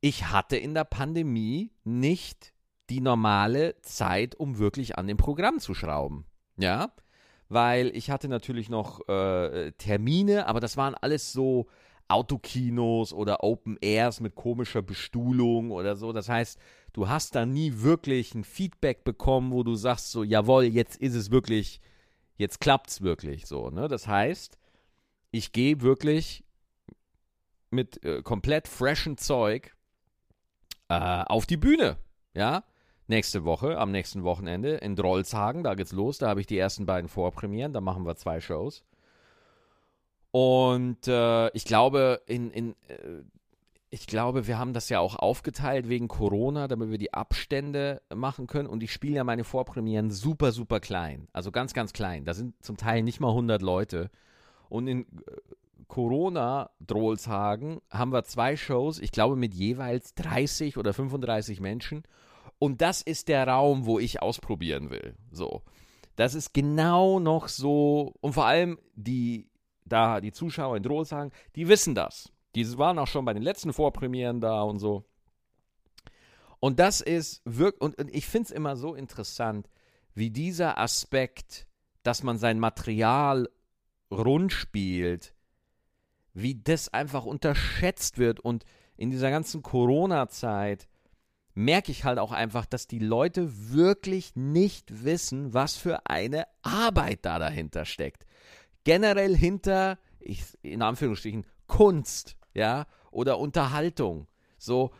ich 0.00 0.26
hatte 0.30 0.56
in 0.56 0.74
der 0.74 0.84
Pandemie 0.84 1.70
nicht 1.84 2.52
die 2.88 3.00
normale 3.00 3.80
Zeit, 3.82 4.34
um 4.34 4.58
wirklich 4.58 4.98
an 4.98 5.06
dem 5.06 5.16
Programm 5.16 5.60
zu 5.60 5.74
schrauben. 5.74 6.24
Ja, 6.56 6.92
weil 7.48 7.94
ich 7.96 8.10
hatte 8.10 8.28
natürlich 8.28 8.68
noch 8.68 9.06
äh, 9.08 9.72
Termine, 9.72 10.46
aber 10.46 10.60
das 10.60 10.76
waren 10.76 10.94
alles 10.94 11.32
so 11.32 11.66
Autokinos 12.08 13.12
oder 13.12 13.44
Open 13.44 13.76
Airs 13.80 14.20
mit 14.20 14.34
komischer 14.34 14.82
Bestuhlung 14.82 15.70
oder 15.70 15.96
so. 15.96 16.12
Das 16.12 16.28
heißt, 16.28 16.58
du 16.92 17.08
hast 17.08 17.34
da 17.34 17.46
nie 17.46 17.72
wirklich 17.76 18.34
ein 18.34 18.44
Feedback 18.44 19.04
bekommen, 19.04 19.52
wo 19.52 19.62
du 19.62 19.74
sagst 19.74 20.10
so, 20.10 20.24
jawohl, 20.24 20.64
jetzt 20.64 20.96
ist 21.00 21.14
es 21.14 21.30
wirklich, 21.30 21.80
jetzt 22.36 22.60
klappt's 22.60 23.02
wirklich 23.02 23.46
so. 23.46 23.70
Ne? 23.70 23.88
Das 23.88 24.08
heißt, 24.08 24.58
ich 25.30 25.52
gehe 25.52 25.80
wirklich 25.80 26.44
mit 27.70 28.04
äh, 28.04 28.22
komplett 28.22 28.66
freshen 28.66 29.16
Zeug 29.16 29.74
äh, 30.90 31.24
auf 31.26 31.46
die 31.46 31.56
Bühne. 31.56 31.96
Ja, 32.34 32.64
nächste 33.06 33.44
Woche, 33.44 33.78
am 33.78 33.92
nächsten 33.92 34.24
Wochenende 34.24 34.74
in 34.76 34.96
Drollshagen, 34.96 35.62
da 35.62 35.74
geht's 35.74 35.92
los. 35.92 36.18
Da 36.18 36.28
habe 36.28 36.40
ich 36.40 36.46
die 36.46 36.58
ersten 36.58 36.84
beiden 36.84 37.08
Vorpremieren, 37.08 37.72
da 37.72 37.80
machen 37.80 38.04
wir 38.04 38.16
zwei 38.16 38.40
Shows. 38.40 38.84
Und 40.32 41.08
äh, 41.08 41.48
ich 41.50 41.64
glaube, 41.64 42.22
in, 42.26 42.50
in, 42.50 42.70
äh, 42.88 43.22
ich 43.90 44.06
glaube, 44.06 44.46
wir 44.46 44.58
haben 44.58 44.72
das 44.72 44.88
ja 44.88 45.00
auch 45.00 45.16
aufgeteilt 45.16 45.88
wegen 45.88 46.08
Corona, 46.08 46.68
damit 46.68 46.90
wir 46.90 46.98
die 46.98 47.12
Abstände 47.12 48.02
machen 48.14 48.46
können. 48.46 48.68
Und 48.68 48.82
ich 48.82 48.92
spiele 48.92 49.16
ja 49.16 49.24
meine 49.24 49.44
Vorpremieren 49.44 50.10
super, 50.10 50.52
super 50.52 50.78
klein. 50.78 51.28
Also 51.32 51.50
ganz, 51.50 51.72
ganz 51.72 51.92
klein. 51.92 52.24
Da 52.24 52.34
sind 52.34 52.54
zum 52.64 52.76
Teil 52.76 53.02
nicht 53.02 53.18
mal 53.18 53.30
100 53.30 53.62
Leute. 53.62 54.10
Und 54.68 54.86
in 54.86 55.06
äh, 55.90 55.94
Corona-Drohlshagen 55.94 57.80
haben 57.90 58.12
wir 58.12 58.24
zwei 58.24 58.56
Shows, 58.56 58.98
ich 58.98 59.12
glaube 59.12 59.36
mit 59.36 59.54
jeweils 59.54 60.14
30 60.14 60.76
oder 60.76 60.94
35 60.94 61.60
Menschen. 61.60 62.04
Und 62.58 62.80
das 62.80 63.02
ist 63.02 63.28
der 63.28 63.46
Raum, 63.48 63.86
wo 63.86 63.98
ich 63.98 64.22
ausprobieren 64.22 64.90
will. 64.90 65.16
So. 65.30 65.62
Das 66.16 66.34
ist 66.34 66.52
genau 66.52 67.18
noch 67.18 67.48
so. 67.48 68.14
Und 68.20 68.34
vor 68.34 68.46
allem 68.46 68.78
die, 68.94 69.50
da 69.84 70.20
die 70.20 70.32
Zuschauer 70.32 70.76
in 70.76 70.82
Drohlshagen, 70.82 71.32
die 71.56 71.68
wissen 71.68 71.94
das. 71.94 72.32
Die 72.54 72.78
waren 72.78 72.98
auch 72.98 73.06
schon 73.06 73.24
bei 73.24 73.32
den 73.32 73.42
letzten 73.42 73.72
Vorpremieren 73.72 74.40
da 74.40 74.62
und 74.62 74.78
so. 74.78 75.04
Und 76.58 76.78
das 76.78 77.00
ist 77.00 77.40
wirklich, 77.46 77.80
und, 77.80 77.98
und 77.98 78.14
ich 78.14 78.26
finde 78.26 78.46
es 78.46 78.50
immer 78.50 78.76
so 78.76 78.94
interessant, 78.94 79.70
wie 80.14 80.30
dieser 80.30 80.76
Aspekt, 80.78 81.66
dass 82.02 82.22
man 82.22 82.36
sein 82.36 82.58
Material 82.58 83.48
rund 84.10 84.52
spielt, 84.52 85.34
wie 86.34 86.54
das 86.54 86.88
einfach 86.88 87.24
unterschätzt 87.24 88.18
wird. 88.18 88.40
Und 88.40 88.64
in 88.96 89.10
dieser 89.10 89.30
ganzen 89.30 89.62
Corona-Zeit 89.62 90.88
merke 91.54 91.92
ich 91.92 92.04
halt 92.04 92.18
auch 92.18 92.32
einfach, 92.32 92.66
dass 92.66 92.86
die 92.86 92.98
Leute 92.98 93.72
wirklich 93.72 94.36
nicht 94.36 95.04
wissen, 95.04 95.52
was 95.54 95.76
für 95.76 96.06
eine 96.06 96.46
Arbeit 96.62 97.20
da 97.22 97.38
dahinter 97.38 97.84
steckt. 97.84 98.24
Generell 98.84 99.36
hinter, 99.36 99.98
ich, 100.18 100.44
in 100.62 100.82
Anführungsstrichen, 100.82 101.46
Kunst 101.66 102.36
ja, 102.54 102.86
oder 103.10 103.38
Unterhaltung. 103.38 104.26
So. 104.58 104.90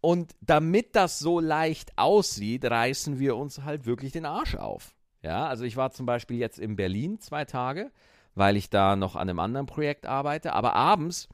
Und 0.00 0.34
damit 0.40 0.96
das 0.96 1.18
so 1.18 1.40
leicht 1.40 1.96
aussieht, 1.96 2.64
reißen 2.64 3.18
wir 3.18 3.36
uns 3.36 3.62
halt 3.62 3.86
wirklich 3.86 4.12
den 4.12 4.26
Arsch 4.26 4.54
auf. 4.54 4.94
Ja, 5.22 5.46
also 5.46 5.64
ich 5.64 5.76
war 5.76 5.90
zum 5.92 6.04
Beispiel 6.04 6.36
jetzt 6.36 6.58
in 6.58 6.76
Berlin 6.76 7.18
zwei 7.18 7.46
Tage, 7.46 7.90
weil 8.34 8.56
ich 8.56 8.70
da 8.70 8.96
noch 8.96 9.16
an 9.16 9.28
einem 9.28 9.38
anderen 9.38 9.66
Projekt 9.66 10.06
arbeite. 10.06 10.52
Aber 10.52 10.74
abends 10.74 11.28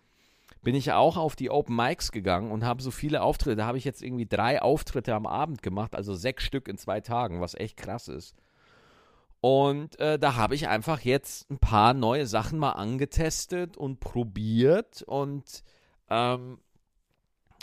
bin 0.63 0.75
ich 0.75 0.93
auch 0.93 1.17
auf 1.17 1.37
die 1.37 1.51
Open 1.51 1.75
Mics 1.75 2.13
gegangen 2.13 2.51
und 2.51 2.65
habe 2.65 2.83
so 2.83 2.91
viele 2.91 3.23
Auftritte. 3.23 3.57
Da 3.57 3.67
habe 3.67 3.79
ich 3.79 3.85
jetzt 3.85 4.03
irgendwie 4.03 4.27
drei 4.27 4.61
Auftritte 4.61 5.15
am 5.15 5.27
Abend 5.27 5.63
gemacht, 5.63 5.95
also 5.95 6.15
sechs 6.15 6.45
Stück 6.45 6.69
in 6.69 6.77
zwei 6.77 7.01
Tagen, 7.01 7.41
was 7.41 7.55
echt 7.55 7.77
krass 7.77 8.09
ist. 8.09 8.35
Und 9.41 9.99
äh, 9.99 10.19
da 10.19 10.37
habe 10.37 10.55
ich 10.55 10.69
einfach 10.69 11.01
jetzt 11.01 11.51
ein 11.51 11.59
paar 11.59 11.95
neue 11.95 12.27
Sachen 12.27 12.59
mal 12.59 12.73
angetestet 12.73 13.79
und 13.79 14.01
probiert. 14.01 15.03
Und 15.03 15.65
ähm, 16.11 16.59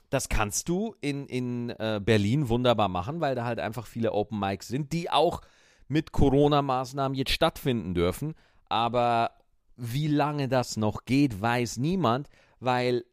das 0.09 0.27
kannst 0.27 0.69
du 0.69 0.95
in, 1.01 1.27
in 1.27 1.69
äh, 1.69 2.01
Berlin 2.03 2.49
wunderbar 2.49 2.87
machen, 2.87 3.21
weil 3.21 3.35
da 3.35 3.45
halt 3.45 3.59
einfach 3.59 3.85
viele 3.85 4.13
Open 4.13 4.39
Mics 4.39 4.67
sind, 4.67 4.91
die 4.91 5.11
auch 5.11 5.41
mit 5.87 6.11
Corona-Maßnahmen 6.11 7.15
jetzt 7.15 7.31
stattfinden 7.31 7.93
dürfen. 7.93 8.33
Aber 8.69 9.31
wie 9.75 10.07
lange 10.07 10.47
das 10.47 10.77
noch 10.77 11.05
geht, 11.05 11.39
weiß 11.39 11.77
niemand, 11.77 12.29
weil 12.59 13.05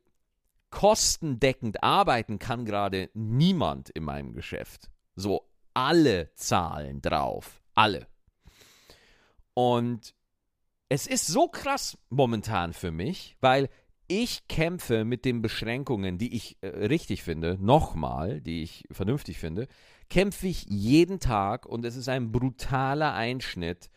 kostendeckend 0.70 1.82
arbeiten 1.82 2.38
kann 2.38 2.64
gerade 2.64 3.10
niemand 3.14 3.90
in 3.90 4.04
meinem 4.04 4.32
Geschäft. 4.32 4.90
So, 5.14 5.48
alle 5.72 6.32
zahlen 6.34 7.00
drauf. 7.00 7.62
Alle. 7.74 8.06
Und 9.54 10.14
es 10.88 11.06
ist 11.06 11.26
so 11.26 11.48
krass 11.48 11.96
momentan 12.10 12.72
für 12.72 12.90
mich, 12.90 13.36
weil 13.40 13.68
ich 14.06 14.48
kämpfe 14.48 15.04
mit 15.04 15.24
den 15.24 15.42
Beschränkungen, 15.42 16.18
die 16.18 16.34
ich 16.34 16.58
äh, 16.60 16.68
richtig 16.68 17.22
finde, 17.22 17.56
nochmal, 17.60 18.40
die 18.40 18.62
ich 18.62 18.84
vernünftig 18.90 19.38
finde, 19.38 19.66
kämpfe 20.10 20.48
ich 20.48 20.66
jeden 20.68 21.20
Tag 21.20 21.66
und 21.66 21.84
es 21.84 21.96
ist 21.96 22.08
ein 22.08 22.30
brutaler 22.30 23.14
Einschnitt 23.14 23.88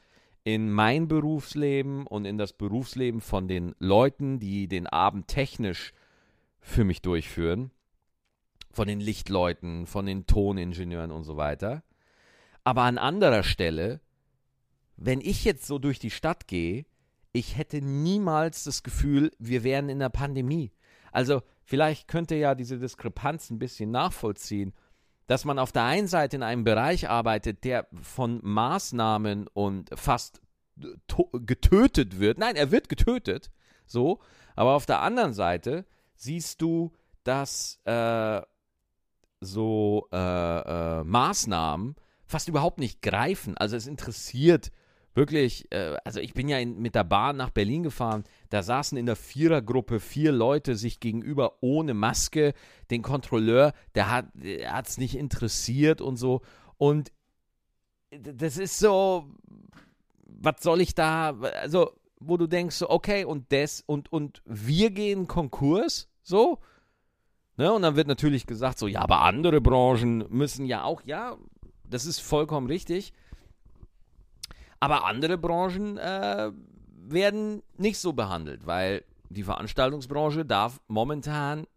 in 0.47 0.71
mein 0.71 1.07
Berufsleben 1.07 2.07
und 2.07 2.25
in 2.25 2.37
das 2.37 2.53
Berufsleben 2.53 3.19
von 3.19 3.47
den 3.47 3.75
Leuten, 3.79 4.39
die 4.39 4.67
den 4.67 4.87
Abend 4.87 5.27
technisch 5.27 5.93
für 6.61 6.83
mich 6.83 7.01
durchführen, 7.01 7.71
von 8.71 8.87
den 8.87 9.01
Lichtleuten, 9.01 9.87
von 9.87 10.05
den 10.05 10.25
Toningenieuren 10.25 11.11
und 11.11 11.23
so 11.23 11.35
weiter. 11.35 11.83
Aber 12.63 12.83
an 12.83 12.97
anderer 12.97 13.43
Stelle 13.43 13.99
wenn 14.97 15.21
ich 15.21 15.45
jetzt 15.45 15.65
so 15.65 15.77
durch 15.77 15.99
die 15.99 16.11
Stadt 16.11 16.47
gehe, 16.47 16.85
ich 17.31 17.55
hätte 17.55 17.81
niemals 17.81 18.63
das 18.63 18.81
Gefühl, 18.81 19.31
wir 19.37 19.63
wären 19.63 19.89
in 19.89 19.99
der 19.99 20.09
Pandemie. 20.09 20.71
Also 21.11 21.43
vielleicht 21.63 22.07
könnte 22.07 22.35
ja 22.35 22.55
diese 22.55 22.79
Diskrepanz 22.79 23.51
ein 23.51 23.59
bisschen 23.59 23.91
nachvollziehen, 23.91 24.73
dass 25.27 25.45
man 25.45 25.59
auf 25.59 25.71
der 25.71 25.83
einen 25.83 26.07
Seite 26.07 26.37
in 26.37 26.43
einem 26.43 26.63
Bereich 26.63 27.09
arbeitet, 27.09 27.63
der 27.63 27.87
von 28.01 28.39
Maßnahmen 28.43 29.47
und 29.47 29.89
fast 29.93 30.41
getötet 31.33 32.19
wird. 32.19 32.37
Nein, 32.37 32.55
er 32.55 32.71
wird 32.71 32.89
getötet, 32.89 33.51
so. 33.85 34.19
Aber 34.55 34.73
auf 34.73 34.85
der 34.85 35.01
anderen 35.01 35.33
Seite 35.33 35.85
siehst 36.15 36.61
du, 36.61 36.93
dass 37.23 37.79
äh, 37.85 38.41
so 39.41 40.07
äh, 40.11 40.17
äh, 40.17 41.03
Maßnahmen 41.03 41.95
fast 42.25 42.47
überhaupt 42.47 42.79
nicht 42.79 43.01
greifen. 43.01 43.57
Also 43.57 43.75
es 43.75 43.87
interessiert 43.87 44.71
wirklich, 45.17 45.69
äh, 45.71 45.97
also 46.05 46.21
ich 46.21 46.33
bin 46.33 46.47
ja 46.47 46.59
in, 46.59 46.79
mit 46.79 46.95
der 46.95 47.03
Bahn 47.03 47.35
nach 47.35 47.49
Berlin 47.49 47.83
gefahren, 47.83 48.23
da 48.49 48.63
saßen 48.63 48.97
in 48.97 49.05
der 49.05 49.17
Vierergruppe 49.17 49.99
vier 49.99 50.31
Leute 50.31 50.75
sich 50.75 51.01
gegenüber 51.01 51.57
ohne 51.59 51.93
Maske. 51.93 52.53
Den 52.91 53.01
Kontrolleur, 53.01 53.73
der 53.95 54.09
hat 54.11 54.27
es 54.87 54.97
nicht 54.97 55.17
interessiert 55.17 55.99
und 55.99 56.15
so. 56.15 56.41
Und 56.77 57.11
das 58.11 58.57
ist 58.57 58.79
so, 58.79 59.27
was 60.23 60.61
soll 60.61 60.79
ich 60.79 60.95
da, 60.95 61.31
also 61.61 61.91
wo 62.19 62.37
du 62.37 62.47
denkst, 62.47 62.83
okay, 62.83 63.25
und 63.25 63.51
das, 63.51 63.83
und, 63.85 64.11
und 64.11 64.41
wir 64.45 64.91
gehen 64.91 65.27
Konkurs, 65.27 66.09
so. 66.21 66.59
Ne, 67.57 67.73
und 67.73 67.81
dann 67.81 67.95
wird 67.95 68.07
natürlich 68.07 68.45
gesagt, 68.45 68.77
so, 68.77 68.87
ja, 68.87 69.01
aber 69.01 69.21
andere 69.21 69.61
Branchen 69.61 70.25
müssen 70.29 70.65
ja 70.67 70.83
auch, 70.83 71.01
ja, 71.05 71.37
das 71.89 72.05
ist 72.05 72.19
vollkommen 72.19 72.67
richtig. 72.67 73.13
Aber 74.79 75.05
andere 75.05 75.37
Branchen 75.37 75.97
äh, 75.97 76.51
werden 76.95 77.63
nicht 77.77 77.99
so 77.99 78.13
behandelt, 78.13 78.65
weil 78.65 79.03
die 79.29 79.43
Veranstaltungsbranche 79.43 80.45
darf 80.45 80.79
momentan 80.87 81.67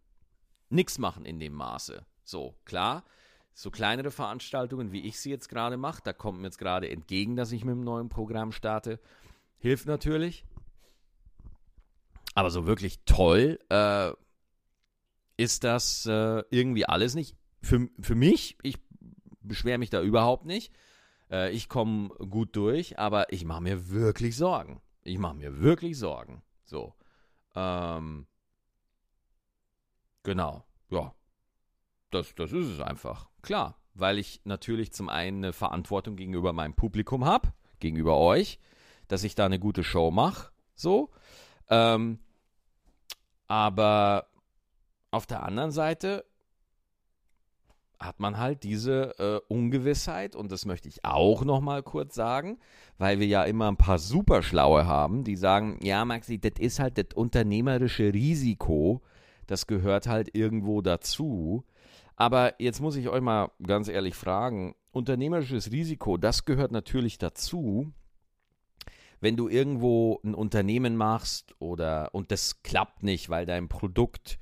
nichts 0.68 0.98
machen 0.98 1.24
in 1.24 1.38
dem 1.40 1.54
Maße. 1.54 2.04
So, 2.24 2.54
klar, 2.64 3.04
so 3.52 3.70
kleinere 3.70 4.10
Veranstaltungen, 4.10 4.92
wie 4.92 5.06
ich 5.06 5.18
sie 5.18 5.30
jetzt 5.30 5.48
gerade 5.48 5.76
mache, 5.76 6.02
da 6.04 6.12
kommt 6.12 6.38
mir 6.38 6.46
jetzt 6.46 6.58
gerade 6.58 6.88
entgegen, 6.88 7.36
dass 7.36 7.52
ich 7.52 7.64
mit 7.64 7.72
einem 7.72 7.84
neuen 7.84 8.08
Programm 8.08 8.52
starte, 8.52 9.00
hilft 9.58 9.86
natürlich. 9.86 10.44
Aber 12.34 12.50
so 12.50 12.66
wirklich 12.66 13.04
toll 13.04 13.58
äh, 13.68 14.12
ist 15.36 15.64
das 15.64 16.06
äh, 16.06 16.42
irgendwie 16.50 16.86
alles 16.86 17.14
nicht. 17.14 17.36
Für, 17.62 17.88
für 18.00 18.14
mich, 18.14 18.56
ich 18.62 18.76
beschwere 19.42 19.78
mich 19.78 19.90
da 19.90 20.00
überhaupt 20.00 20.46
nicht. 20.46 20.72
Äh, 21.30 21.50
ich 21.52 21.68
komme 21.68 22.08
gut 22.08 22.56
durch, 22.56 22.98
aber 22.98 23.32
ich 23.32 23.44
mache 23.44 23.62
mir 23.62 23.90
wirklich 23.90 24.36
Sorgen. 24.36 24.80
Ich 25.02 25.18
mache 25.18 25.34
mir 25.34 25.60
wirklich 25.60 25.98
Sorgen. 25.98 26.42
So. 26.64 26.94
Ähm, 27.54 28.26
genau. 30.22 30.64
Ja. 30.90 31.14
Das, 32.10 32.34
das 32.34 32.52
ist 32.52 32.66
es 32.66 32.80
einfach. 32.80 33.28
Klar. 33.42 33.76
Weil 33.94 34.18
ich 34.18 34.40
natürlich 34.44 34.92
zum 34.92 35.08
einen 35.08 35.44
eine 35.44 35.52
Verantwortung 35.52 36.16
gegenüber 36.16 36.52
meinem 36.52 36.74
Publikum 36.74 37.24
habe, 37.24 37.52
gegenüber 37.80 38.18
euch, 38.18 38.60
dass 39.08 39.24
ich 39.24 39.34
da 39.34 39.46
eine 39.46 39.58
gute 39.58 39.82
Show 39.82 40.10
mache. 40.10 40.52
So. 40.74 41.10
Ähm, 41.68 42.20
aber 43.48 44.28
auf 45.10 45.26
der 45.26 45.42
anderen 45.42 45.72
Seite 45.72 46.24
hat 48.00 48.18
man 48.18 48.38
halt 48.38 48.62
diese 48.62 49.18
äh, 49.18 49.40
Ungewissheit 49.52 50.34
und 50.34 50.50
das 50.50 50.64
möchte 50.64 50.88
ich 50.88 51.04
auch 51.04 51.44
noch 51.44 51.60
mal 51.60 51.82
kurz 51.82 52.14
sagen, 52.14 52.58
weil 52.96 53.20
wir 53.20 53.26
ja 53.26 53.44
immer 53.44 53.68
ein 53.70 53.76
paar 53.76 53.98
Superschlaue 53.98 54.86
haben, 54.86 55.22
die 55.22 55.36
sagen, 55.36 55.78
ja 55.82 56.04
Maxi, 56.04 56.40
das 56.40 56.54
ist 56.58 56.80
halt 56.80 56.96
das 56.96 57.14
unternehmerische 57.14 58.14
Risiko, 58.14 59.02
das 59.46 59.66
gehört 59.66 60.06
halt 60.06 60.34
irgendwo 60.34 60.80
dazu. 60.80 61.64
Aber 62.16 62.54
jetzt 62.58 62.80
muss 62.80 62.96
ich 62.96 63.08
euch 63.08 63.20
mal 63.20 63.50
ganz 63.62 63.88
ehrlich 63.88 64.14
fragen, 64.14 64.74
unternehmerisches 64.92 65.70
Risiko, 65.70 66.16
das 66.16 66.44
gehört 66.44 66.72
natürlich 66.72 67.18
dazu, 67.18 67.92
wenn 69.20 69.36
du 69.36 69.48
irgendwo 69.48 70.20
ein 70.24 70.34
Unternehmen 70.34 70.96
machst 70.96 71.54
oder 71.58 72.14
und 72.14 72.30
das 72.30 72.62
klappt 72.62 73.02
nicht, 73.02 73.28
weil 73.28 73.44
dein 73.44 73.68
Produkt 73.68 74.38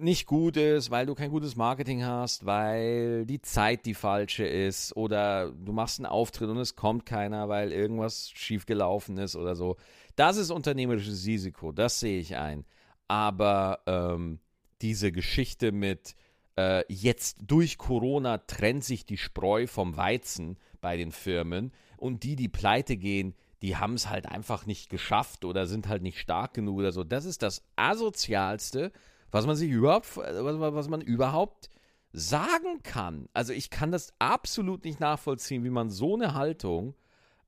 nicht 0.00 0.26
gut 0.26 0.56
ist, 0.56 0.90
weil 0.90 1.06
du 1.06 1.14
kein 1.14 1.30
gutes 1.30 1.56
Marketing 1.56 2.04
hast, 2.04 2.44
weil 2.44 3.24
die 3.24 3.40
Zeit 3.40 3.86
die 3.86 3.94
falsche 3.94 4.44
ist 4.44 4.94
oder 4.96 5.50
du 5.50 5.72
machst 5.72 5.98
einen 5.98 6.06
Auftritt 6.06 6.50
und 6.50 6.58
es 6.58 6.76
kommt 6.76 7.06
keiner, 7.06 7.48
weil 7.48 7.72
irgendwas 7.72 8.30
schiefgelaufen 8.30 9.16
ist 9.16 9.34
oder 9.34 9.54
so. 9.54 9.76
Das 10.14 10.36
ist 10.36 10.50
unternehmerisches 10.50 11.24
Risiko, 11.26 11.72
das 11.72 12.00
sehe 12.00 12.20
ich 12.20 12.36
ein. 12.36 12.66
Aber 13.08 13.80
ähm, 13.86 14.40
diese 14.82 15.10
Geschichte 15.10 15.72
mit 15.72 16.16
äh, 16.58 16.84
jetzt 16.92 17.38
durch 17.40 17.78
Corona 17.78 18.38
trennt 18.38 18.84
sich 18.84 19.06
die 19.06 19.16
Spreu 19.16 19.66
vom 19.66 19.96
Weizen 19.96 20.58
bei 20.82 20.98
den 20.98 21.12
Firmen 21.12 21.72
und 21.96 22.24
die, 22.24 22.36
die 22.36 22.48
pleite 22.48 22.98
gehen, 22.98 23.34
die 23.62 23.76
haben 23.76 23.94
es 23.94 24.10
halt 24.10 24.26
einfach 24.26 24.66
nicht 24.66 24.90
geschafft 24.90 25.44
oder 25.44 25.66
sind 25.66 25.88
halt 25.88 26.02
nicht 26.02 26.18
stark 26.18 26.52
genug 26.52 26.78
oder 26.78 26.92
so. 26.92 27.04
Das 27.04 27.24
ist 27.24 27.42
das 27.42 27.62
asozialste, 27.76 28.92
was 29.32 29.46
man 29.46 29.56
sich 29.56 29.70
überhaupt, 29.70 30.16
was, 30.16 30.88
man 30.88 31.00
überhaupt 31.00 31.70
sagen 32.12 32.82
kann. 32.82 33.28
Also 33.32 33.52
ich 33.52 33.70
kann 33.70 33.90
das 33.90 34.12
absolut 34.18 34.84
nicht 34.84 35.00
nachvollziehen, 35.00 35.64
wie 35.64 35.70
man 35.70 35.90
so 35.90 36.14
eine 36.14 36.34
Haltung 36.34 36.94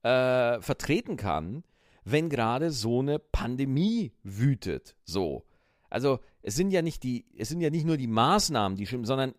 äh, 0.01 0.59
vertreten 0.61 1.15
kann, 1.15 1.63
wenn 2.03 2.29
gerade 2.29 2.71
so 2.71 2.99
eine 2.99 3.19
Pandemie 3.19 4.11
wütet. 4.23 4.95
So. 5.05 5.45
Also 5.89 6.19
es 6.41 6.55
sind 6.55 6.71
ja 6.71 6.81
nicht 6.81 7.03
die, 7.03 7.25
es 7.37 7.49
sind 7.49 7.61
ja 7.61 7.69
nicht 7.69 7.85
nur 7.85 7.97
die 7.97 8.07
Maßnahmen, 8.07 8.77
die 8.77 8.87
stimmen, 8.87 9.05
sondern 9.05 9.35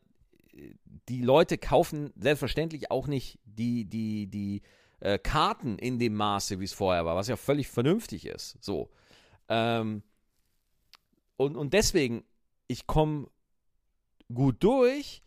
äh, 0.53 0.75
die 1.09 1.23
Leute 1.23 1.59
kaufen 1.59 2.13
selbstverständlich 2.17 2.91
auch 2.93 3.09
nicht 3.09 3.41
die, 3.45 3.85
die, 3.85 4.29
die 4.29 4.63
äh, 5.01 5.19
Karten 5.19 5.79
in 5.79 5.99
dem 5.99 6.15
Maße, 6.15 6.61
wie 6.61 6.65
es 6.65 6.73
vorher 6.73 7.05
war, 7.05 7.17
was 7.17 7.29
ja 7.29 7.37
völlig 7.37 7.69
vernünftig 7.69 8.27
ist. 8.27 8.57
So. 8.61 8.91
Ähm, 9.49 10.03
und, 11.37 11.57
und 11.57 11.75
deswegen, 11.75 12.25
ich 12.69 12.87
komme 12.87 13.29
gut 14.33 14.63
durch, 14.63 15.23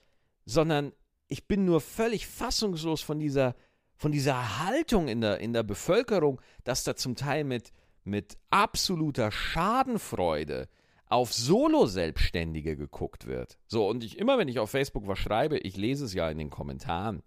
sondern 0.45 0.93
ich 1.27 1.47
bin 1.47 1.65
nur 1.65 1.81
völlig 1.81 2.27
fassungslos 2.27 3.01
von 3.01 3.19
dieser, 3.19 3.55
von 3.95 4.11
dieser 4.11 4.65
Haltung 4.65 5.07
in 5.07 5.21
der, 5.21 5.39
in 5.39 5.53
der 5.53 5.63
Bevölkerung, 5.63 6.41
dass 6.63 6.83
da 6.83 6.95
zum 6.95 7.15
Teil 7.15 7.43
mit, 7.43 7.71
mit 8.03 8.37
absoluter 8.49 9.31
Schadenfreude 9.31 10.67
auf 11.05 11.33
Solo-Selbstständige 11.33 12.75
geguckt 12.75 13.25
wird. 13.25 13.57
So, 13.67 13.87
und 13.87 14.03
ich 14.03 14.17
immer, 14.17 14.37
wenn 14.37 14.47
ich 14.47 14.59
auf 14.59 14.69
Facebook 14.69 15.07
was 15.07 15.19
schreibe, 15.19 15.57
ich 15.57 15.75
lese 15.75 16.05
es 16.05 16.13
ja 16.13 16.29
in 16.29 16.37
den 16.37 16.49
Kommentaren. 16.49 17.23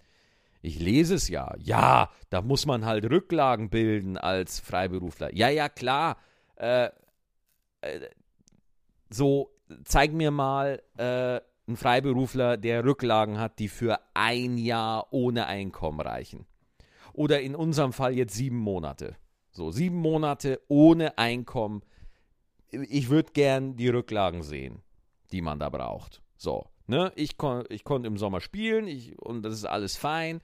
Ich 0.62 0.78
lese 0.78 1.16
es 1.16 1.28
ja. 1.28 1.54
Ja, 1.58 2.10
da 2.30 2.40
muss 2.40 2.66
man 2.66 2.84
halt 2.84 3.10
Rücklagen 3.10 3.68
bilden 3.70 4.16
als 4.16 4.60
Freiberufler. 4.60 5.34
Ja, 5.34 5.48
ja, 5.48 5.68
klar. 5.68 6.16
Äh, 6.54 6.90
äh, 7.80 8.08
so, 9.10 9.51
zeig 9.84 10.12
mir 10.12 10.30
mal 10.30 10.82
äh, 10.96 11.40
einen 11.66 11.76
Freiberufler, 11.76 12.56
der 12.56 12.84
Rücklagen 12.84 13.38
hat, 13.38 13.58
die 13.58 13.68
für 13.68 13.98
ein 14.14 14.58
Jahr 14.58 15.08
ohne 15.12 15.46
Einkommen 15.46 16.00
reichen. 16.00 16.46
Oder 17.12 17.40
in 17.40 17.54
unserem 17.54 17.92
Fall 17.92 18.14
jetzt 18.14 18.34
sieben 18.34 18.58
Monate. 18.58 19.16
So, 19.50 19.70
sieben 19.70 19.96
Monate 19.96 20.60
ohne 20.68 21.18
Einkommen 21.18 21.82
ich 22.72 23.10
würde 23.10 23.32
gern 23.32 23.76
die 23.76 23.88
Rücklagen 23.88 24.42
sehen, 24.42 24.82
die 25.30 25.42
man 25.42 25.58
da 25.58 25.68
braucht. 25.68 26.22
So, 26.36 26.66
ne? 26.86 27.12
Ich, 27.16 27.36
kon, 27.36 27.64
ich 27.68 27.84
konnte 27.84 28.06
im 28.06 28.16
Sommer 28.16 28.40
spielen 28.40 28.86
ich, 28.86 29.18
und 29.20 29.42
das 29.42 29.54
ist 29.54 29.64
alles 29.64 29.96
fein, 29.96 30.40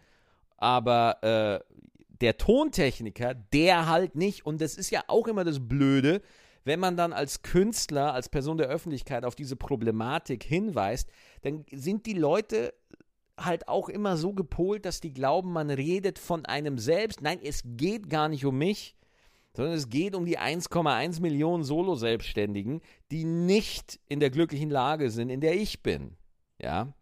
aber 0.56 1.22
äh, 1.22 1.74
der 2.20 2.36
Tontechniker, 2.36 3.34
der 3.34 3.86
halt 3.86 4.14
nicht. 4.14 4.44
Und 4.44 4.60
das 4.60 4.76
ist 4.76 4.90
ja 4.90 5.02
auch 5.06 5.26
immer 5.26 5.44
das 5.44 5.66
Blöde, 5.66 6.20
wenn 6.68 6.78
man 6.78 6.96
dann 6.96 7.12
als 7.12 7.42
Künstler, 7.42 8.14
als 8.14 8.28
Person 8.28 8.58
der 8.58 8.68
Öffentlichkeit 8.68 9.24
auf 9.24 9.34
diese 9.34 9.56
Problematik 9.56 10.44
hinweist, 10.44 11.10
dann 11.42 11.64
sind 11.72 12.06
die 12.06 12.12
Leute 12.12 12.74
halt 13.36 13.68
auch 13.68 13.88
immer 13.88 14.16
so 14.16 14.32
gepolt, 14.32 14.84
dass 14.84 15.00
die 15.00 15.12
glauben, 15.12 15.52
man 15.52 15.70
redet 15.70 16.18
von 16.18 16.44
einem 16.44 16.78
selbst. 16.78 17.22
Nein, 17.22 17.40
es 17.42 17.62
geht 17.64 18.10
gar 18.10 18.28
nicht 18.28 18.44
um 18.44 18.58
mich, 18.58 18.96
sondern 19.54 19.74
es 19.74 19.88
geht 19.88 20.14
um 20.14 20.26
die 20.26 20.38
1,1 20.38 21.20
Millionen 21.20 21.64
Solo-Selbstständigen, 21.64 22.80
die 23.10 23.24
nicht 23.24 23.98
in 24.06 24.20
der 24.20 24.30
glücklichen 24.30 24.70
Lage 24.70 25.10
sind, 25.10 25.30
in 25.30 25.40
der 25.40 25.54
ich 25.54 25.82
bin. 25.82 26.16
Ja. 26.60 26.92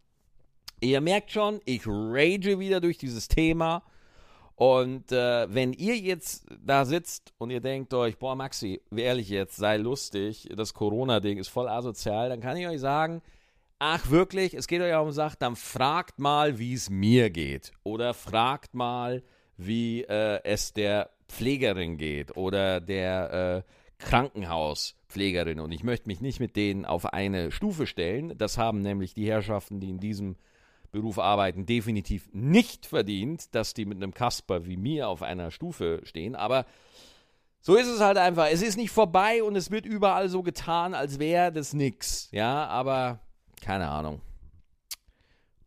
Ihr 0.79 1.01
merkt 1.01 1.31
schon, 1.31 1.59
ich 1.65 1.83
rage 1.85 2.59
wieder 2.59 2.79
durch 2.79 2.97
dieses 2.97 3.27
Thema. 3.27 3.83
Und 4.57 5.11
äh, 5.11 5.53
wenn 5.53 5.71
ihr 5.71 5.95
jetzt 5.97 6.47
da 6.65 6.83
sitzt 6.83 7.31
und 7.37 7.51
ihr 7.51 7.61
denkt 7.61 7.93
euch, 7.93 8.17
boah, 8.17 8.35
Maxi, 8.35 8.81
ehrlich 8.89 9.29
jetzt, 9.29 9.55
sei 9.55 9.77
lustig, 9.77 10.49
das 10.55 10.73
Corona-Ding 10.73 11.37
ist 11.37 11.49
voll 11.49 11.69
asozial, 11.69 12.29
dann 12.29 12.41
kann 12.41 12.57
ich 12.57 12.67
euch 12.67 12.79
sagen, 12.79 13.21
ach 13.77 14.09
wirklich, 14.09 14.55
es 14.55 14.65
geht 14.65 14.81
euch 14.81 14.95
auch 14.95 15.05
um 15.05 15.11
Sachen, 15.11 15.37
dann 15.39 15.55
fragt 15.55 16.17
mal, 16.17 16.57
wie 16.57 16.73
es 16.73 16.89
mir 16.89 17.29
geht. 17.29 17.71
Oder 17.83 18.15
fragt 18.15 18.73
mal, 18.73 19.21
wie 19.57 20.01
äh, 20.01 20.41
es 20.43 20.73
der 20.73 21.11
Pflegerin 21.27 21.97
geht 21.97 22.35
oder 22.35 22.81
der 22.81 23.63
äh, 23.63 24.03
Krankenhauspflegerin. 24.03 25.59
Und 25.59 25.71
ich 25.71 25.83
möchte 25.83 26.07
mich 26.07 26.19
nicht 26.19 26.39
mit 26.39 26.55
denen 26.55 26.83
auf 26.83 27.05
eine 27.05 27.51
Stufe 27.51 27.85
stellen. 27.85 28.35
Das 28.39 28.57
haben 28.57 28.81
nämlich 28.81 29.13
die 29.13 29.29
Herrschaften, 29.29 29.79
die 29.79 29.91
in 29.91 29.99
diesem 29.99 30.35
Beruf 30.91 31.19
arbeiten, 31.19 31.65
definitiv 31.65 32.29
nicht 32.33 32.85
verdient, 32.85 33.53
dass 33.55 33.73
die 33.73 33.85
mit 33.85 33.97
einem 33.97 34.13
Kasper 34.13 34.65
wie 34.65 34.77
mir 34.77 35.09
auf 35.09 35.21
einer 35.21 35.51
Stufe 35.51 36.01
stehen. 36.03 36.35
Aber 36.35 36.65
so 37.61 37.75
ist 37.75 37.87
es 37.87 37.99
halt 37.99 38.17
einfach. 38.17 38.47
Es 38.49 38.61
ist 38.61 38.77
nicht 38.77 38.91
vorbei 38.91 39.43
und 39.43 39.55
es 39.55 39.71
wird 39.71 39.85
überall 39.85 40.29
so 40.29 40.43
getan, 40.43 40.93
als 40.93 41.19
wäre 41.19 41.51
das 41.51 41.73
nix. 41.73 42.29
Ja, 42.31 42.65
aber 42.67 43.19
keine 43.61 43.89
Ahnung. 43.89 44.21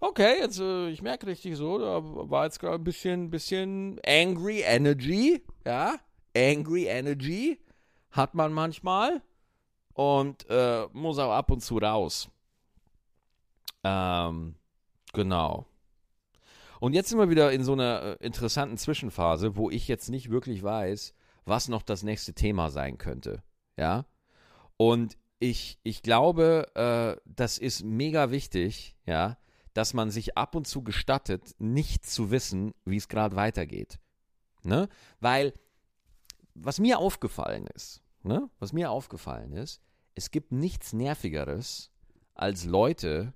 Okay, 0.02 0.38
jetzt, 0.40 0.58
äh, 0.60 0.88
ich 0.88 1.02
merke 1.02 1.26
richtig 1.26 1.56
so, 1.56 1.78
da 1.78 2.00
war 2.02 2.44
jetzt 2.44 2.58
gerade 2.58 2.76
ein 2.76 2.84
bisschen, 2.84 3.28
bisschen 3.28 4.00
Angry 4.06 4.62
Energy, 4.62 5.44
ja, 5.66 5.96
Angry 6.34 6.86
Energy 6.86 7.58
hat 8.10 8.34
man 8.34 8.54
manchmal 8.54 9.20
und 9.92 10.46
äh, 10.48 10.86
muss 10.94 11.18
auch 11.18 11.32
ab 11.32 11.50
und 11.50 11.60
zu 11.60 11.76
raus. 11.76 12.30
Ähm, 13.84 14.54
genau. 15.12 15.66
Und 16.80 16.94
jetzt 16.94 17.10
sind 17.10 17.18
wir 17.18 17.28
wieder 17.28 17.52
in 17.52 17.62
so 17.62 17.72
einer 17.72 18.02
äh, 18.20 18.24
interessanten 18.24 18.78
Zwischenphase, 18.78 19.56
wo 19.56 19.70
ich 19.70 19.86
jetzt 19.86 20.08
nicht 20.08 20.30
wirklich 20.30 20.62
weiß, 20.62 21.14
was 21.44 21.68
noch 21.68 21.82
das 21.82 22.02
nächste 22.02 22.32
Thema 22.32 22.70
sein 22.70 22.98
könnte, 22.98 23.42
ja. 23.76 24.06
Und 24.76 25.18
ich, 25.40 25.78
ich 25.82 26.02
glaube, 26.02 26.66
äh, 26.74 27.20
das 27.26 27.58
ist 27.58 27.82
mega 27.82 28.30
wichtig, 28.30 28.96
ja, 29.04 29.36
dass 29.74 29.94
man 29.94 30.10
sich 30.10 30.36
ab 30.36 30.54
und 30.54 30.66
zu 30.66 30.82
gestattet, 30.82 31.54
nicht 31.58 32.06
zu 32.06 32.30
wissen, 32.30 32.72
wie 32.84 32.96
es 32.96 33.08
gerade 33.08 33.36
weitergeht. 33.36 33.98
Ne? 34.62 34.88
Weil, 35.20 35.54
was 36.54 36.78
mir 36.78 36.98
aufgefallen 36.98 37.66
ist, 37.74 38.02
ne? 38.22 38.50
was 38.58 38.72
mir 38.72 38.90
aufgefallen 38.90 39.52
ist, 39.52 39.80
es 40.14 40.30
gibt 40.30 40.52
nichts 40.52 40.92
Nervigeres 40.92 41.90
als 42.34 42.64
Leute, 42.64 43.32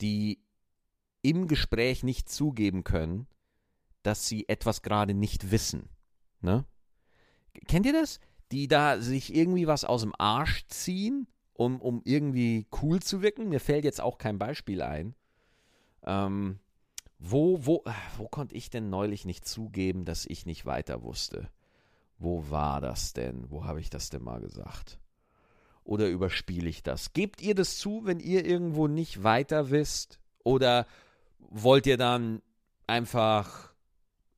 die 0.00 0.42
im 1.22 1.48
Gespräch 1.48 2.02
nicht 2.02 2.28
zugeben 2.28 2.84
können, 2.84 3.26
dass 4.02 4.26
sie 4.26 4.48
etwas 4.48 4.82
gerade 4.82 5.14
nicht 5.14 5.50
wissen. 5.50 5.88
Ne? 6.40 6.64
Kennt 7.66 7.86
ihr 7.86 7.92
das? 7.92 8.20
Die 8.52 8.68
da 8.68 9.00
sich 9.00 9.34
irgendwie 9.34 9.66
was 9.66 9.84
aus 9.84 10.02
dem 10.02 10.14
Arsch 10.18 10.66
ziehen, 10.68 11.26
um, 11.52 11.80
um 11.80 12.00
irgendwie 12.04 12.66
cool 12.82 13.00
zu 13.00 13.22
wirken. 13.22 13.48
Mir 13.48 13.60
fällt 13.60 13.84
jetzt 13.84 14.00
auch 14.00 14.18
kein 14.18 14.38
Beispiel 14.38 14.82
ein. 14.82 15.14
Ähm, 16.04 16.58
wo, 17.18 17.66
wo, 17.66 17.84
wo 18.16 18.28
konnte 18.28 18.54
ich 18.54 18.70
denn 18.70 18.88
neulich 18.88 19.26
nicht 19.26 19.46
zugeben, 19.46 20.06
dass 20.06 20.24
ich 20.24 20.46
nicht 20.46 20.64
weiter 20.64 21.02
wusste? 21.02 21.50
Wo 22.18 22.50
war 22.50 22.80
das 22.80 23.12
denn? 23.12 23.50
Wo 23.50 23.64
habe 23.64 23.80
ich 23.80 23.90
das 23.90 24.08
denn 24.08 24.22
mal 24.22 24.40
gesagt? 24.40 24.98
Oder 25.84 26.08
überspiele 26.08 26.68
ich 26.68 26.82
das? 26.82 27.12
Gebt 27.12 27.42
ihr 27.42 27.54
das 27.54 27.78
zu, 27.78 28.02
wenn 28.04 28.20
ihr 28.20 28.44
irgendwo 28.44 28.88
nicht 28.88 29.22
weiter 29.22 29.70
wisst? 29.70 30.18
Oder 30.44 30.86
wollt 31.50 31.86
ihr 31.86 31.96
dann 31.96 32.40
einfach 32.86 33.70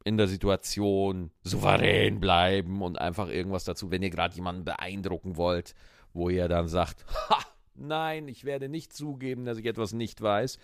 in 0.05 0.17
der 0.17 0.27
Situation 0.27 1.31
souverän 1.45 2.19
bleiben 2.19 2.83
und 2.83 2.99
einfach 2.99 3.29
irgendwas 3.29 3.65
dazu, 3.65 3.91
wenn 3.91 4.03
ihr 4.03 4.11
gerade 4.11 4.35
jemanden 4.35 4.65
beeindrucken 4.65 5.37
wollt, 5.37 5.75
wo 6.13 6.29
ihr 6.29 6.49
dann 6.49 6.67
sagt, 6.67 7.05
ha, 7.31 7.39
Nein, 7.75 8.29
ich 8.29 8.45
werde 8.45 8.69
nicht 8.69 8.93
zugeben, 8.93 9.45
dass 9.45 9.59
ich 9.59 9.65
etwas 9.65 9.93
nicht 9.93 10.21
weiß. 10.21 10.59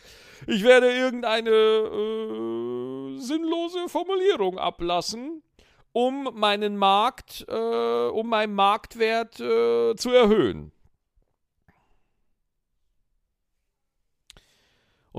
Ich 0.46 0.62
werde 0.62 0.92
irgendeine 0.92 1.50
äh, 1.50 3.18
sinnlose 3.18 3.88
Formulierung 3.88 4.58
ablassen, 4.58 5.42
um 5.92 6.28
meinen 6.34 6.76
Markt, 6.76 7.46
äh, 7.48 8.08
um 8.08 8.28
meinen 8.28 8.54
Marktwert 8.54 9.40
äh, 9.40 9.96
zu 9.96 10.10
erhöhen. 10.10 10.72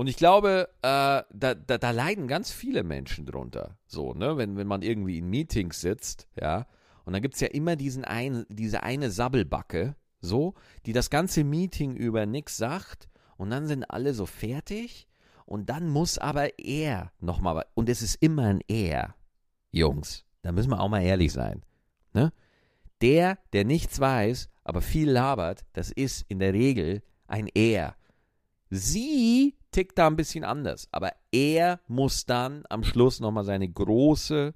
Und 0.00 0.06
ich 0.06 0.16
glaube, 0.16 0.70
äh, 0.80 0.88
da, 1.30 1.54
da, 1.54 1.76
da, 1.76 1.90
leiden 1.90 2.26
ganz 2.26 2.50
viele 2.50 2.84
Menschen 2.84 3.26
drunter. 3.26 3.76
So, 3.86 4.14
ne? 4.14 4.38
Wenn, 4.38 4.56
wenn 4.56 4.66
man 4.66 4.80
irgendwie 4.80 5.18
in 5.18 5.28
Meetings 5.28 5.82
sitzt, 5.82 6.26
ja. 6.40 6.66
Und 7.04 7.12
dann 7.12 7.20
gibt 7.20 7.34
es 7.34 7.42
ja 7.42 7.48
immer 7.48 7.76
diesen 7.76 8.06
ein, 8.06 8.46
diese 8.48 8.82
eine 8.82 9.10
Sabbelbacke, 9.10 9.94
so, 10.22 10.54
die 10.86 10.94
das 10.94 11.10
ganze 11.10 11.44
Meeting 11.44 11.96
über 11.96 12.24
nichts 12.24 12.56
sagt 12.56 13.10
und 13.36 13.50
dann 13.50 13.66
sind 13.66 13.84
alle 13.90 14.14
so 14.14 14.24
fertig 14.24 15.06
und 15.44 15.68
dann 15.68 15.90
muss 15.90 16.16
aber 16.16 16.58
er 16.58 17.12
nochmal, 17.20 17.66
und 17.74 17.90
es 17.90 18.00
ist 18.00 18.14
immer 18.22 18.44
ein 18.44 18.62
Er, 18.68 19.14
Jungs, 19.70 20.24
da 20.40 20.50
müssen 20.50 20.70
wir 20.70 20.80
auch 20.80 20.88
mal 20.88 21.02
ehrlich 21.02 21.34
sein, 21.34 21.62
ne? 22.14 22.32
Der, 23.02 23.36
der 23.52 23.66
nichts 23.66 24.00
weiß, 24.00 24.48
aber 24.64 24.80
viel 24.80 25.10
labert, 25.10 25.66
das 25.74 25.90
ist 25.90 26.24
in 26.28 26.38
der 26.38 26.54
Regel 26.54 27.02
ein 27.26 27.48
Er. 27.48 27.96
Sie 28.70 29.59
tickt 29.70 29.98
da 29.98 30.06
ein 30.06 30.16
bisschen 30.16 30.44
anders, 30.44 30.88
aber 30.92 31.12
er 31.32 31.80
muss 31.86 32.26
dann 32.26 32.64
am 32.68 32.84
Schluss 32.84 33.20
nochmal 33.20 33.44
seine 33.44 33.68
große, 33.68 34.54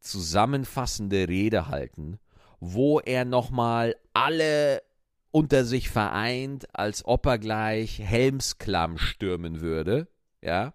zusammenfassende 0.00 1.28
Rede 1.28 1.68
halten, 1.68 2.18
wo 2.60 3.00
er 3.00 3.24
nochmal 3.24 3.96
alle 4.14 4.82
unter 5.30 5.64
sich 5.64 5.90
vereint, 5.90 6.74
als 6.74 7.04
ob 7.04 7.26
er 7.26 7.38
gleich 7.38 7.98
Helmsklamm 7.98 8.98
stürmen 8.98 9.60
würde, 9.60 10.08
ja, 10.42 10.72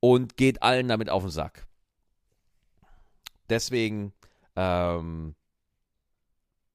und 0.00 0.36
geht 0.36 0.62
allen 0.62 0.88
damit 0.88 1.08
auf 1.08 1.22
den 1.22 1.30
Sack. 1.30 1.66
Deswegen, 3.48 4.12
ähm, 4.56 5.34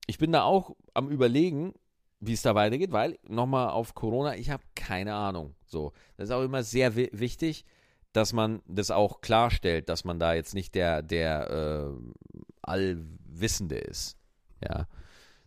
ich 0.07 0.17
bin 0.17 0.31
da 0.31 0.43
auch 0.43 0.75
am 0.93 1.09
Überlegen, 1.09 1.73
wie 2.19 2.33
es 2.33 2.41
da 2.41 2.55
weitergeht, 2.55 2.91
weil 2.91 3.17
nochmal 3.27 3.69
auf 3.69 3.95
Corona, 3.95 4.35
ich 4.35 4.49
habe 4.49 4.63
keine 4.75 5.13
Ahnung. 5.13 5.55
So, 5.65 5.93
das 6.17 6.29
ist 6.29 6.35
auch 6.35 6.43
immer 6.43 6.63
sehr 6.63 6.95
wichtig, 6.95 7.65
dass 8.13 8.33
man 8.33 8.61
das 8.67 8.91
auch 8.91 9.21
klarstellt, 9.21 9.89
dass 9.89 10.03
man 10.03 10.19
da 10.19 10.33
jetzt 10.33 10.53
nicht 10.53 10.75
der 10.75 11.01
der 11.01 11.49
äh, 11.49 12.11
allwissende 12.61 13.77
ist. 13.77 14.17
Ja. 14.63 14.87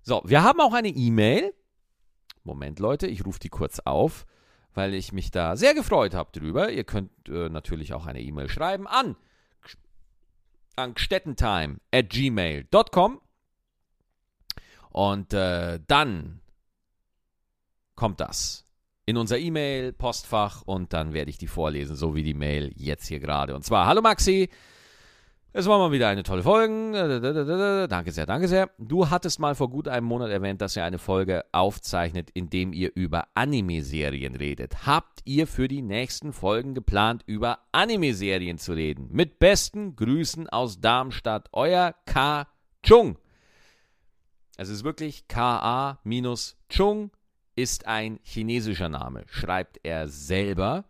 So, 0.02 0.22
wir 0.24 0.42
haben 0.42 0.61
auch 0.61 0.72
eine 0.72 0.88
E-Mail. 0.88 1.52
Moment, 2.44 2.80
Leute, 2.80 3.06
ich 3.06 3.24
rufe 3.24 3.38
die 3.38 3.50
kurz 3.50 3.78
auf, 3.80 4.26
weil 4.74 4.94
ich 4.94 5.12
mich 5.12 5.30
da 5.30 5.56
sehr 5.56 5.74
gefreut 5.74 6.14
habe 6.14 6.32
drüber. 6.32 6.70
Ihr 6.70 6.85
könnt 6.85 7.11
äh, 7.28 7.48
natürlich 7.48 7.92
auch 7.92 8.06
eine 8.06 8.20
E-Mail 8.20 8.48
schreiben 8.48 8.87
an 8.87 9.16
an 10.76 10.94
gstettentime 10.94 11.78
at 11.92 12.11
gmail.com 12.11 13.20
und 14.90 15.32
äh, 15.32 15.80
dann 15.87 16.40
kommt 17.94 18.20
das 18.20 18.66
in 19.05 19.16
unser 19.16 19.38
E-Mail-Postfach 19.38 20.62
und 20.62 20.92
dann 20.92 21.12
werde 21.12 21.31
ich 21.31 21.38
die 21.38 21.48
vorlesen, 21.48 21.96
so 21.96 22.14
wie 22.14 22.22
die 22.22 22.35
Mail 22.35 22.72
jetzt 22.76 23.07
hier 23.07 23.20
gerade. 23.20 23.55
Und 23.55 23.64
zwar, 23.64 23.87
hallo 23.87 24.00
Maxi, 24.00 24.48
es 25.52 25.66
war 25.66 25.78
mal 25.78 25.92
wieder 25.92 26.09
eine 26.09 26.22
tolle 26.22 26.42
Folge. 26.42 27.88
Danke 27.88 28.12
sehr, 28.12 28.24
danke 28.24 28.48
sehr. 28.48 28.70
Du 28.78 29.11
hattest 29.11 29.38
mal 29.38 29.55
vor 29.55 29.68
gut 29.68 29.87
einem 29.88 30.07
Monat 30.07 30.31
erwähnt, 30.31 30.62
dass 30.62 30.76
ihr 30.76 30.85
eine 30.85 30.98
Folge 30.98 31.44
aufzeichnet, 31.52 32.31
in 32.31 32.48
dem 32.48 32.72
ihr 32.72 32.92
über 32.94 33.26
Anime-Serien 33.35 34.35
redet. 34.37 34.87
Habt 34.87 35.20
ihr 35.24 35.46
für 35.46 35.68
die 35.68 35.83
nächsten 35.83 36.33
Folgen 36.33 36.72
geplant, 36.72 37.22
über 37.26 37.59
Anime-Serien 37.72 38.57
zu 38.57 38.72
reden? 38.72 39.09
Mit 39.11 39.40
besten 39.40 39.94
Grüßen 39.96 40.48
aus 40.48 40.81
Darmstadt, 40.81 41.48
euer 41.52 41.94
K. 42.07 42.46
Chung. 42.83 43.18
Es 44.57 44.68
ist 44.68 44.85
wirklich 44.85 45.28
K-A-Chung 45.28 47.11
ist 47.57 47.87
ein 47.87 48.19
chinesischer 48.23 48.88
Name, 48.88 49.25
schreibt 49.29 49.81
er 49.83 50.09
selber. 50.09 50.85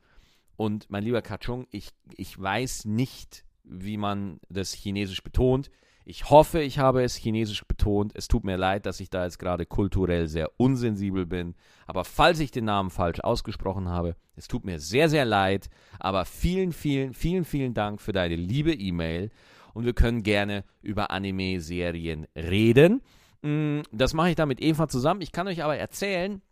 Und 0.57 0.91
mein 0.91 1.03
lieber 1.03 1.23
Kachung, 1.23 1.67
ich, 1.71 1.91
ich 2.17 2.41
weiß 2.41 2.85
nicht, 2.85 3.45
wie 3.65 3.97
man 3.97 4.41
das 4.49 4.73
Chinesisch 4.73 5.23
betont. 5.23 5.71
Ich 6.05 6.31
hoffe, 6.31 6.61
ich 6.61 6.79
habe 6.79 7.03
es 7.03 7.15
Chinesisch 7.15 7.65
betont. 7.65 8.13
Es 8.15 8.29
tut 8.29 8.45
mir 8.45 8.57
leid, 8.57 8.87
dass 8.87 9.01
ich 9.01 9.09
da 9.09 9.25
jetzt 9.25 9.39
gerade 9.39 9.67
kulturell 9.67 10.27
sehr 10.27 10.51
unsensibel 10.57 11.27
bin. 11.27 11.55
Aber 11.87 12.05
falls 12.05 12.41
ich 12.41 12.51
den 12.51 12.65
Namen 12.65 12.91
falsch 12.91 13.21
ausgesprochen 13.21 13.89
habe, 13.89 14.17
es 14.35 14.49
tut 14.49 14.65
mir 14.65 14.81
sehr, 14.81 15.09
sehr 15.09 15.25
leid. 15.25 15.69
Aber 16.01 16.25
vielen, 16.25 16.73
vielen, 16.73 17.15
vielen, 17.15 17.45
vielen 17.45 17.75
Dank 17.75 18.01
für 18.01 18.13
deine 18.13 18.37
liebe 18.37 18.73
E-Mail. 18.73 19.31
Und 19.75 19.85
wir 19.85 19.95
können 19.95 20.23
gerne 20.23 20.65
über 20.83 21.11
Anime-Serien 21.11 22.27
reden. 22.37 23.01
Mm, 23.43 23.81
das 23.93 24.13
mache 24.13 24.31
ich 24.31 24.37
da 24.37 24.45
mit 24.45 24.61
Eva 24.61 24.89
zusammen. 24.89 25.21
Ich 25.21 25.33
kann 25.33 25.47
euch 25.47 25.63
aber 25.63 25.77
erzählen, 25.77 26.43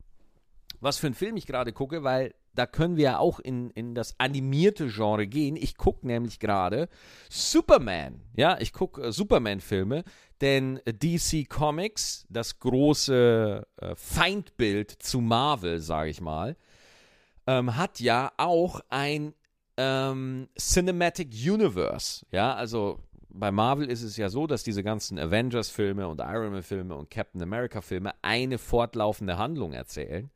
was 0.81 0.99
für 0.99 1.07
einen 1.07 1.15
Film 1.15 1.37
ich 1.37 1.47
gerade 1.47 1.73
gucke, 1.73 2.03
weil 2.03 2.35
da 2.55 2.67
können 2.67 2.97
wir 2.97 3.05
ja 3.05 3.19
auch 3.19 3.39
in, 3.39 3.71
in 3.71 3.95
das 3.95 4.15
animierte 4.19 4.89
Genre 4.89 5.27
gehen. 5.27 5.57
Ich 5.57 5.77
gucke 5.77 6.07
nämlich 6.07 6.41
gerade 6.41 6.89
Superman. 7.29 8.23
Ja, 8.35 8.59
ich 8.61 8.73
gucke 8.73 9.03
äh, 9.03 9.13
Superman-Filme, 9.13 10.05
denn 10.41 10.81
DC 10.87 11.49
Comics, 11.49 12.27
das 12.29 12.59
große 12.59 13.67
äh, 13.77 13.95
Feindbild 13.95 14.91
zu 14.91 15.21
Marvel, 15.21 15.81
sage 15.81 16.11
ich 16.11 16.21
mal, 16.21 16.57
ähm, 17.47 17.77
hat 17.77 18.01
ja 18.01 18.33
auch 18.37 18.81
ein 18.89 19.35
ähm, 19.77 20.49
Cinematic 20.59 21.29
Universe. 21.33 22.27
Ja, 22.33 22.55
also 22.55 23.01
bei 23.33 23.53
Marvel 23.53 23.89
ist 23.89 24.03
es 24.03 24.17
ja 24.17 24.29
so, 24.29 24.47
dass 24.47 24.65
diese 24.65 24.83
ganzen 24.83 25.19
Avengers-Filme 25.19 26.09
und 26.09 26.21
Iron 26.21 26.53
Man-Filme 26.53 26.97
und 26.97 27.11
Captain 27.11 27.43
America-Filme 27.43 28.13
eine 28.23 28.59
fortlaufende 28.59 29.39
Handlung 29.39 29.73
erzählen. 29.73 30.31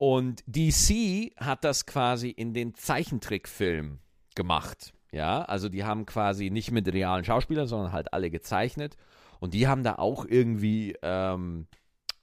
Und 0.00 0.42
DC 0.46 1.30
hat 1.36 1.62
das 1.62 1.84
quasi 1.84 2.30
in 2.30 2.54
den 2.54 2.74
Zeichentrickfilm 2.74 3.98
gemacht. 4.34 4.94
Ja, 5.12 5.42
also 5.42 5.68
die 5.68 5.84
haben 5.84 6.06
quasi 6.06 6.48
nicht 6.48 6.70
mit 6.70 6.90
realen 6.90 7.22
Schauspielern, 7.22 7.66
sondern 7.66 7.92
halt 7.92 8.14
alle 8.14 8.30
gezeichnet. 8.30 8.96
Und 9.40 9.52
die 9.52 9.68
haben 9.68 9.82
da 9.82 9.96
auch 9.96 10.24
irgendwie 10.24 10.96
ähm, 11.02 11.66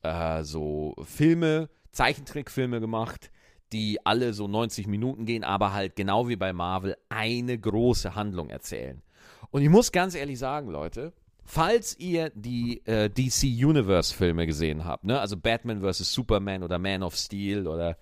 äh, 0.02 0.44
so 0.44 0.96
Filme, 1.04 1.70
Zeichentrickfilme 1.92 2.80
gemacht, 2.80 3.30
die 3.72 4.04
alle 4.04 4.34
so 4.34 4.48
90 4.48 4.88
Minuten 4.88 5.26
gehen, 5.26 5.44
aber 5.44 5.72
halt 5.74 5.96
genau 5.96 6.28
wie 6.30 6.36
bei 6.36 6.54
Marvel 6.54 6.98
eine 7.10 7.60
große 7.60 8.16
Handlung 8.16 8.50
erzählen. 8.50 9.04
Und 9.52 9.62
ich 9.62 9.70
muss 9.70 9.92
ganz 9.92 10.16
ehrlich 10.16 10.40
sagen, 10.40 10.70
Leute, 10.72 11.14
Falls 11.50 11.98
ihr 11.98 12.30
die 12.36 12.86
äh, 12.86 13.10
DC 13.10 13.44
Universe 13.44 14.14
Filme 14.14 14.46
gesehen 14.46 14.84
habt, 14.84 15.06
ne? 15.06 15.18
also 15.18 15.38
Batman 15.38 15.80
vs. 15.82 16.12
Superman 16.12 16.62
oder 16.62 16.78
Man 16.78 17.04
of 17.04 17.16
Steel 17.16 17.68
oder 17.68 17.98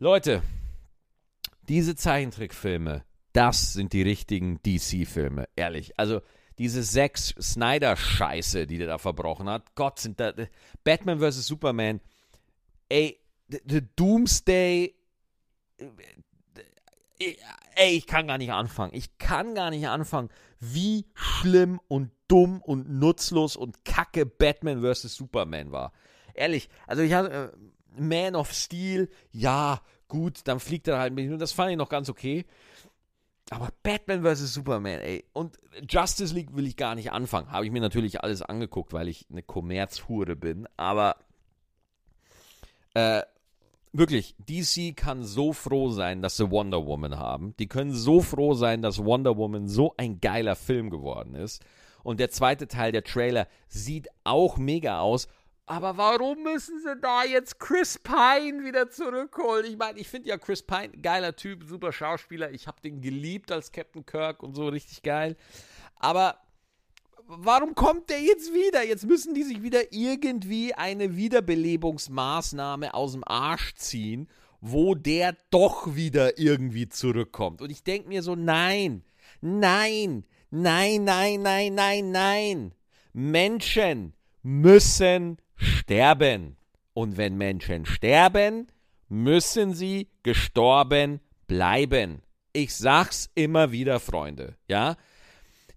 Leute, 0.00 0.42
diese 1.68 1.94
Zeichentrickfilme, 1.94 3.04
das 3.32 3.74
sind 3.74 3.92
die 3.92 4.02
richtigen 4.02 4.60
DC-Filme, 4.60 5.48
ehrlich. 5.54 5.96
Also 6.00 6.20
diese 6.58 6.82
sechs 6.82 7.28
Snyder-Scheiße, 7.40 8.66
die 8.66 8.78
der 8.78 8.88
da 8.88 8.98
verbrochen 8.98 9.48
hat, 9.48 9.76
Gott 9.76 10.00
sind 10.00 10.18
da. 10.18 10.32
Batman 10.82 11.20
vs. 11.20 11.46
Superman, 11.46 12.00
ey, 12.88 13.20
The 13.48 13.82
Doomsday. 13.94 14.96
Ey, 17.18 17.96
ich 17.96 18.06
kann 18.06 18.26
gar 18.26 18.38
nicht 18.38 18.52
anfangen. 18.52 18.94
Ich 18.94 19.18
kann 19.18 19.54
gar 19.54 19.70
nicht 19.70 19.88
anfangen, 19.88 20.30
wie 20.60 21.06
schlimm 21.14 21.80
und 21.88 22.10
dumm 22.28 22.60
und 22.60 22.90
nutzlos 22.90 23.56
und 23.56 23.84
kacke 23.84 24.26
Batman 24.26 24.82
vs. 24.82 25.14
Superman 25.14 25.72
war. 25.72 25.92
Ehrlich, 26.34 26.68
also 26.86 27.02
ich 27.02 27.14
hatte 27.14 27.52
äh, 27.54 28.00
Man 28.00 28.36
of 28.36 28.52
Steel, 28.52 29.08
ja, 29.32 29.80
gut, 30.08 30.40
dann 30.44 30.60
fliegt 30.60 30.88
er 30.88 30.98
halt 30.98 31.12
ein 31.12 31.16
bisschen. 31.16 31.38
Das 31.38 31.52
fand 31.52 31.70
ich 31.70 31.76
noch 31.76 31.88
ganz 31.88 32.08
okay. 32.08 32.44
Aber 33.50 33.70
Batman 33.82 34.22
vs. 34.22 34.52
Superman, 34.52 35.00
ey. 35.00 35.24
Und 35.32 35.58
Justice 35.88 36.34
League 36.34 36.56
will 36.56 36.66
ich 36.66 36.76
gar 36.76 36.94
nicht 36.94 37.12
anfangen. 37.12 37.52
Habe 37.52 37.64
ich 37.64 37.70
mir 37.70 37.80
natürlich 37.80 38.22
alles 38.22 38.42
angeguckt, 38.42 38.92
weil 38.92 39.08
ich 39.08 39.26
eine 39.30 39.42
Kommerzhure 39.42 40.34
bin. 40.34 40.66
Aber 40.76 41.16
äh, 42.94 43.22
wirklich, 43.98 44.34
DC 44.38 44.96
kann 44.96 45.22
so 45.22 45.52
froh 45.52 45.90
sein, 45.90 46.22
dass 46.22 46.36
sie 46.36 46.50
Wonder 46.50 46.86
Woman 46.86 47.18
haben. 47.18 47.54
Die 47.58 47.68
können 47.68 47.92
so 47.92 48.20
froh 48.20 48.54
sein, 48.54 48.82
dass 48.82 49.04
Wonder 49.04 49.36
Woman 49.36 49.68
so 49.68 49.94
ein 49.96 50.20
geiler 50.20 50.56
Film 50.56 50.90
geworden 50.90 51.34
ist. 51.34 51.64
Und 52.02 52.20
der 52.20 52.30
zweite 52.30 52.68
Teil, 52.68 52.92
der 52.92 53.04
Trailer, 53.04 53.48
sieht 53.68 54.08
auch 54.24 54.58
mega 54.58 55.00
aus. 55.00 55.28
Aber 55.66 55.96
warum 55.96 56.44
müssen 56.44 56.80
sie 56.80 56.96
da 57.00 57.24
jetzt 57.24 57.58
Chris 57.58 57.98
Pine 57.98 58.64
wieder 58.64 58.88
zurückholen? 58.88 59.66
Ich 59.66 59.76
meine, 59.76 59.98
ich 59.98 60.08
finde 60.08 60.28
ja 60.28 60.38
Chris 60.38 60.62
Pine, 60.62 60.90
geiler 61.02 61.34
Typ, 61.34 61.64
super 61.64 61.90
Schauspieler. 61.90 62.52
Ich 62.52 62.68
habe 62.68 62.80
den 62.80 63.00
geliebt 63.00 63.50
als 63.50 63.72
Captain 63.72 64.06
Kirk 64.06 64.44
und 64.44 64.54
so, 64.54 64.68
richtig 64.68 65.02
geil. 65.02 65.36
Aber 65.96 66.38
warum 67.26 67.74
kommt 67.74 68.10
der 68.10 68.20
jetzt 68.20 68.52
wieder? 68.52 68.84
Jetzt 68.84 69.06
müssen 69.06 69.34
die 69.34 69.42
sich 69.42 69.62
wieder 69.62 69.92
irgendwie 69.92 70.74
eine 70.74 71.16
Wiederbelebungsmaßnahme 71.16 72.94
aus 72.94 73.12
dem 73.12 73.24
Arsch 73.24 73.74
ziehen, 73.74 74.28
wo 74.60 74.94
der 74.94 75.36
doch 75.50 75.94
wieder 75.94 76.38
irgendwie 76.38 76.88
zurückkommt. 76.88 77.62
Und 77.62 77.70
ich 77.70 77.84
denke 77.84 78.08
mir 78.08 78.22
so, 78.22 78.34
nein, 78.34 79.04
nein, 79.40 80.24
Nein, 80.50 81.04
nein, 81.04 81.42
nein, 81.42 81.74
nein, 81.74 82.10
nein. 82.12 82.72
Menschen 83.12 84.14
müssen 84.42 85.38
sterben. 85.56 86.56
Und 86.94 87.16
wenn 87.16 87.36
Menschen 87.36 87.84
sterben, 87.84 88.68
müssen 89.08 89.74
sie 89.74 90.08
gestorben 90.22 91.20
bleiben. 91.46 92.22
Ich 92.52 92.74
sag's 92.74 93.28
immer 93.34 93.72
wieder, 93.72 93.98
Freunde, 94.00 94.56
ja? 94.68 94.96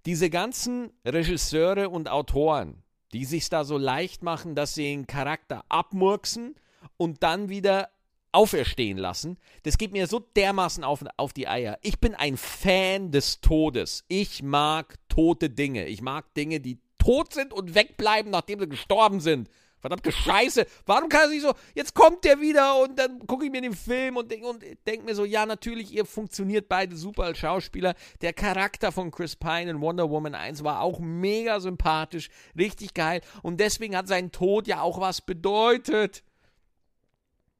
Diese 0.09 0.31
ganzen 0.31 0.89
Regisseure 1.05 1.89
und 1.89 2.09
Autoren, 2.09 2.81
die 3.13 3.25
sich 3.25 3.47
da 3.47 3.63
so 3.63 3.77
leicht 3.77 4.23
machen, 4.23 4.55
dass 4.55 4.73
sie 4.73 4.85
den 4.85 5.05
Charakter 5.05 5.63
abmurksen 5.69 6.55
und 6.97 7.21
dann 7.21 7.49
wieder 7.49 7.89
auferstehen 8.31 8.97
lassen. 8.97 9.37
Das 9.61 9.77
geht 9.77 9.91
mir 9.91 10.07
so 10.07 10.19
dermaßen 10.19 10.83
auf, 10.83 11.05
auf 11.17 11.31
die 11.31 11.47
Eier. 11.47 11.77
Ich 11.83 11.99
bin 11.99 12.15
ein 12.15 12.37
Fan 12.37 13.11
des 13.11 13.39
Todes. 13.41 14.03
Ich 14.07 14.41
mag 14.41 14.95
tote 15.09 15.51
Dinge. 15.51 15.85
Ich 15.85 16.01
mag 16.01 16.33
Dinge, 16.33 16.59
die 16.59 16.79
tot 16.97 17.31
sind 17.35 17.53
und 17.53 17.75
wegbleiben, 17.75 18.31
nachdem 18.31 18.59
sie 18.59 18.67
gestorben 18.67 19.19
sind. 19.19 19.47
Verdammte 19.79 20.11
Scheiße. 20.11 20.65
Warum 20.85 21.09
kann 21.09 21.21
er 21.21 21.29
sich 21.29 21.41
so, 21.41 21.53
jetzt 21.73 21.93
kommt 21.93 22.25
der 22.25 22.41
wieder 22.41 22.81
und 22.81 22.99
dann 22.99 23.25
gucke 23.25 23.45
ich 23.45 23.51
mir 23.51 23.61
den 23.61 23.73
Film 23.73 24.17
und 24.17 24.29
denke 24.29 24.47
und 24.47 24.63
denk 24.85 25.05
mir 25.05 25.15
so, 25.15 25.23
ja, 25.23 25.45
natürlich, 25.45 25.93
ihr 25.93 26.05
funktioniert 26.05 26.67
beide 26.67 26.95
super 26.95 27.23
als 27.23 27.37
Schauspieler. 27.37 27.93
Der 28.21 28.33
Charakter 28.33 28.91
von 28.91 29.11
Chris 29.11 29.35
Pine 29.35 29.71
in 29.71 29.81
Wonder 29.81 30.09
Woman 30.09 30.35
1 30.35 30.63
war 30.63 30.81
auch 30.81 30.99
mega 30.99 31.59
sympathisch, 31.59 32.29
richtig 32.57 32.93
geil. 32.93 33.21
Und 33.41 33.59
deswegen 33.59 33.95
hat 33.95 34.07
sein 34.07 34.31
Tod 34.31 34.67
ja 34.67 34.81
auch 34.81 34.99
was 34.99 35.21
bedeutet. 35.21 36.23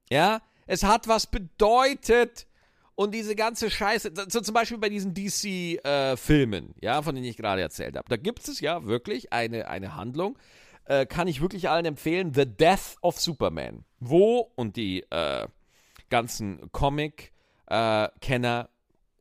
Ja, 0.09 0.41
es 0.67 0.83
hat 0.83 1.07
was 1.07 1.27
bedeutet. 1.27 2.47
Und 2.95 3.15
diese 3.15 3.33
ganze 3.33 3.71
Scheiße, 3.71 4.11
so 4.27 4.41
zum 4.41 4.53
Beispiel 4.53 4.77
bei 4.77 4.89
diesen 4.89 5.13
DC-Filmen, 5.13 6.75
äh, 6.75 6.85
ja, 6.85 7.01
von 7.01 7.15
denen 7.15 7.27
ich 7.27 7.37
gerade 7.37 7.61
erzählt 7.61 7.95
habe, 7.95 8.09
da 8.09 8.17
gibt 8.17 8.45
es 8.45 8.59
ja 8.59 8.83
wirklich 8.83 9.31
eine, 9.31 9.69
eine 9.69 9.95
Handlung, 9.95 10.37
äh, 10.89 11.05
kann 11.05 11.27
ich 11.27 11.39
wirklich 11.39 11.69
allen 11.69 11.85
empfehlen, 11.85 12.33
The 12.33 12.47
Death 12.47 12.97
of 13.01 13.19
Superman, 13.19 13.85
wo, 13.99 14.51
und 14.55 14.75
die 14.75 15.03
äh, 15.11 15.47
ganzen 16.09 16.71
Comic-Kenner 16.71 18.69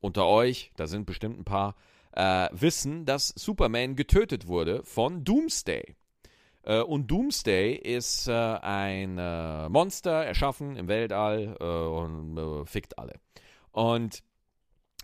unter 0.00 0.26
euch, 0.26 0.72
da 0.76 0.87
sind 0.87 1.04
bestimmt 1.04 1.38
ein 1.38 1.44
paar, 1.44 1.76
äh, 2.12 2.48
wissen, 2.52 3.04
dass 3.04 3.28
Superman 3.37 3.96
getötet 3.96 4.48
wurde 4.48 4.83
von 4.83 5.24
Doomsday. 5.24 5.94
Äh, 6.62 6.81
und 6.81 7.11
Doomsday 7.11 7.74
ist 7.74 8.31
ein 8.31 9.16
Monster 9.70 10.24
erschaffen 10.24 10.74
im 10.74 10.88
Weltall 10.88 11.54
und 11.57 12.66
fickt 12.66 12.98
alle. 12.98 13.20
Und 13.72 14.22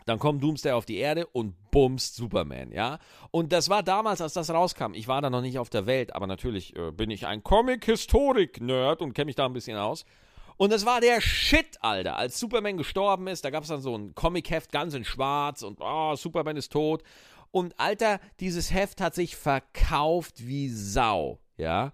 dann 0.06 0.18
kommt 0.18 0.42
Doomsday 0.42 0.72
auf 0.72 0.84
die 0.84 0.96
Erde 0.96 1.26
und 1.26 1.54
bumst 1.70 2.16
Superman, 2.16 2.72
ja. 2.72 2.98
Und 3.30 3.52
das 3.52 3.68
war 3.68 3.82
damals, 3.82 4.20
als 4.20 4.34
das 4.34 4.50
rauskam. 4.50 4.94
Ich 4.94 5.08
war 5.08 5.22
da 5.22 5.30
noch 5.30 5.40
nicht 5.40 5.58
auf 5.58 5.70
der 5.70 5.86
Welt, 5.86 6.14
aber 6.14 6.26
natürlich 6.26 6.76
äh, 6.76 6.90
bin 6.90 7.10
ich 7.10 7.26
ein 7.26 7.42
Comic-Historik-Nerd 7.42 9.00
und 9.00 9.14
kenne 9.14 9.26
mich 9.26 9.36
da 9.36 9.46
ein 9.46 9.52
bisschen 9.52 9.76
aus. 9.76 10.04
Und 10.56 10.72
das 10.72 10.86
war 10.86 11.00
der 11.00 11.20
Shit, 11.20 11.78
Alter. 11.80 12.16
Als 12.16 12.38
Superman 12.38 12.76
gestorben 12.76 13.26
ist, 13.26 13.44
da 13.44 13.50
gab 13.50 13.64
es 13.64 13.70
dann 13.70 13.80
so 13.80 13.96
ein 13.96 14.14
Comic-Heft 14.14 14.70
ganz 14.70 14.94
in 14.94 15.04
schwarz 15.04 15.62
und 15.62 15.78
oh, 15.80 16.14
Superman 16.14 16.56
ist 16.56 16.70
tot. 16.70 17.02
Und 17.50 17.78
Alter, 17.78 18.20
dieses 18.40 18.72
Heft 18.72 19.00
hat 19.00 19.14
sich 19.14 19.36
verkauft 19.36 20.46
wie 20.46 20.68
Sau, 20.68 21.38
ja. 21.56 21.92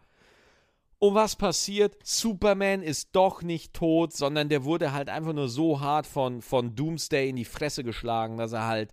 Und 1.01 1.15
was 1.15 1.35
passiert? 1.35 1.97
Superman 2.05 2.83
ist 2.83 3.09
doch 3.13 3.41
nicht 3.41 3.73
tot, 3.73 4.13
sondern 4.13 4.51
der 4.51 4.65
wurde 4.65 4.93
halt 4.93 5.09
einfach 5.09 5.33
nur 5.33 5.49
so 5.49 5.81
hart 5.81 6.07
von, 6.07 6.43
von 6.43 6.77
Doomsday 6.77 7.31
in 7.31 7.37
die 7.37 7.47
Fresse 7.47 7.83
geschlagen, 7.83 8.37
dass 8.37 8.53
er 8.53 8.67
halt 8.67 8.93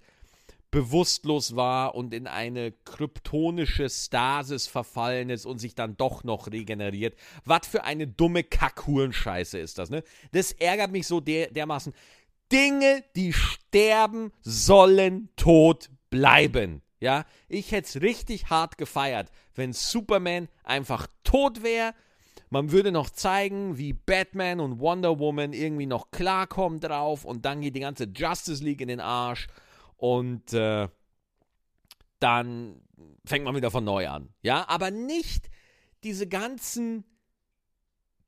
bewusstlos 0.72 1.58
war 1.58 1.96
und 1.96 2.14
in 2.14 2.26
eine 2.26 2.72
kryptonische 2.72 3.90
Stasis 3.90 4.68
verfallen 4.68 5.30
ist 5.30 5.46
und 5.46 5.60
sich 5.60 5.76
dann 5.76 5.98
doch 5.98 6.24
noch 6.24 6.48
regeneriert. 6.48 7.18
Was 7.44 7.68
für 7.68 7.84
eine 7.84 8.08
dumme 8.08 8.44
Kackhurenscheiße 8.44 9.60
ist 9.60 9.78
das, 9.78 9.90
ne? 9.90 10.02
Das 10.32 10.54
ärgert 10.54 10.92
mich 10.92 11.08
so 11.08 11.20
der, 11.20 11.52
dermaßen. 11.52 11.94
Dinge, 12.54 13.04
die 13.18 13.34
sterben, 13.34 14.32
sollen 14.44 15.28
tot 15.36 15.90
bleiben. 16.10 16.82
Ja, 17.00 17.26
ich 17.48 17.72
hätte 17.72 17.88
es 17.88 18.02
richtig 18.02 18.50
hart 18.50 18.78
gefeiert, 18.78 19.30
wenn 19.54 19.72
Superman 19.72 20.48
einfach 20.64 21.08
tot 21.28 21.62
wäre. 21.62 21.94
Man 22.50 22.72
würde 22.72 22.92
noch 22.92 23.10
zeigen, 23.10 23.78
wie 23.78 23.92
Batman 23.92 24.62
und 24.62 24.80
Wonder 24.80 25.20
Woman 25.20 25.52
irgendwie 25.52 25.86
noch 25.86 26.12
klarkommen 26.12 26.80
drauf 26.80 27.26
und 27.26 27.44
dann 27.44 27.60
geht 27.62 27.76
die 27.76 27.82
ganze 27.82 28.06
Justice 28.06 28.64
League 28.64 28.80
in 28.80 28.88
den 28.88 29.02
Arsch 29.02 29.48
und 29.98 30.54
äh, 30.54 30.88
dann 32.20 32.82
fängt 33.26 33.44
man 33.44 33.56
wieder 33.56 33.70
von 33.70 33.84
neu 33.84 34.08
an. 34.08 34.30
Ja, 34.42 34.68
aber 34.70 34.92
nicht 34.92 35.50
diese 36.04 36.28
ganzen 36.28 37.04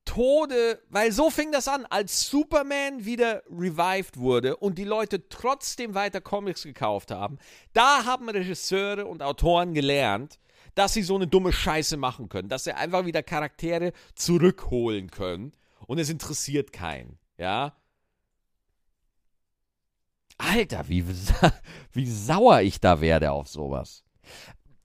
Tode, 0.03 0.81
weil 0.89 1.11
so 1.11 1.29
fing 1.29 1.51
das 1.51 1.67
an, 1.67 1.85
als 1.85 2.29
Superman 2.29 3.05
wieder 3.05 3.43
revived 3.49 4.17
wurde 4.17 4.57
und 4.57 4.77
die 4.77 4.83
Leute 4.83 5.29
trotzdem 5.29 5.93
weiter 5.93 6.19
Comics 6.19 6.63
gekauft 6.63 7.11
haben. 7.11 7.37
Da 7.73 8.05
haben 8.05 8.27
Regisseure 8.27 9.05
und 9.05 9.21
Autoren 9.21 9.73
gelernt, 9.73 10.39
dass 10.75 10.93
sie 10.93 11.03
so 11.03 11.15
eine 11.15 11.27
dumme 11.27 11.51
Scheiße 11.51 11.97
machen 11.97 12.29
können, 12.29 12.49
dass 12.49 12.63
sie 12.63 12.73
einfach 12.73 13.05
wieder 13.05 13.23
Charaktere 13.23 13.93
zurückholen 14.15 15.09
können 15.11 15.53
und 15.87 15.99
es 15.99 16.09
interessiert 16.09 16.71
keinen, 16.71 17.17
ja? 17.37 17.75
Alter, 20.37 20.87
wie, 20.87 21.03
wie 21.91 22.05
sauer 22.05 22.61
ich 22.61 22.79
da 22.79 23.01
werde 23.01 23.31
auf 23.31 23.47
sowas. 23.47 24.03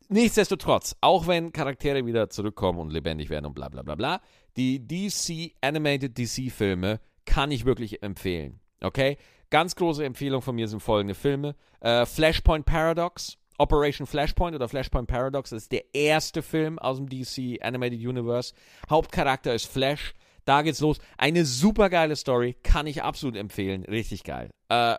Nichtsdestotrotz, 0.09 0.97
auch 1.01 1.27
wenn 1.27 1.53
Charaktere 1.53 2.05
wieder 2.05 2.29
zurückkommen 2.29 2.79
und 2.79 2.91
lebendig 2.91 3.31
werden 3.31 3.47
und 3.47 3.55
bla 3.55 3.69
bla 3.69 3.83
bla 3.83 3.95
bla, 3.95 4.21
die 4.57 4.87
DC 4.87 5.55
Animated 5.61 6.19
DC 6.19 6.53
Filme 6.53 7.01
kann 7.25 7.51
ich 7.51 7.65
wirklich 7.65 8.03
empfehlen. 8.03 8.61
Okay? 8.81 9.17
Ganz 9.51 9.77
große 9.77 10.05
Empfehlung 10.05 10.43
von 10.43 10.55
mir 10.57 10.69
sind 10.69 10.81
folgende 10.81 11.15
Filme: 11.15 11.55
äh, 11.81 12.05
Flashpoint 12.07 12.67
Paradox, 12.67 13.39
Operation 13.59 14.07
Flashpoint 14.07 14.55
oder 14.55 14.69
Flashpoint 14.69 15.09
Paradox. 15.09 15.51
Das 15.51 15.65
ist 15.65 15.73
der 15.73 15.95
erste 15.95 16.43
Film 16.43 16.79
aus 16.79 16.99
dem 16.99 17.09
DC 17.09 17.63
Animated 17.63 18.01
Universe. 18.01 18.55
Hauptcharakter 18.91 19.55
ist 19.55 19.67
Flash. 19.67 20.15
Da 20.45 20.63
geht's 20.63 20.81
los. 20.81 20.99
Eine 21.17 21.45
super 21.45 21.89
geile 21.89 22.17
Story. 22.17 22.57
Kann 22.63 22.87
ich 22.87 23.03
absolut 23.03 23.37
empfehlen. 23.37 23.85
Richtig 23.85 24.25
geil. 24.25 24.51
Äh, 24.69 24.97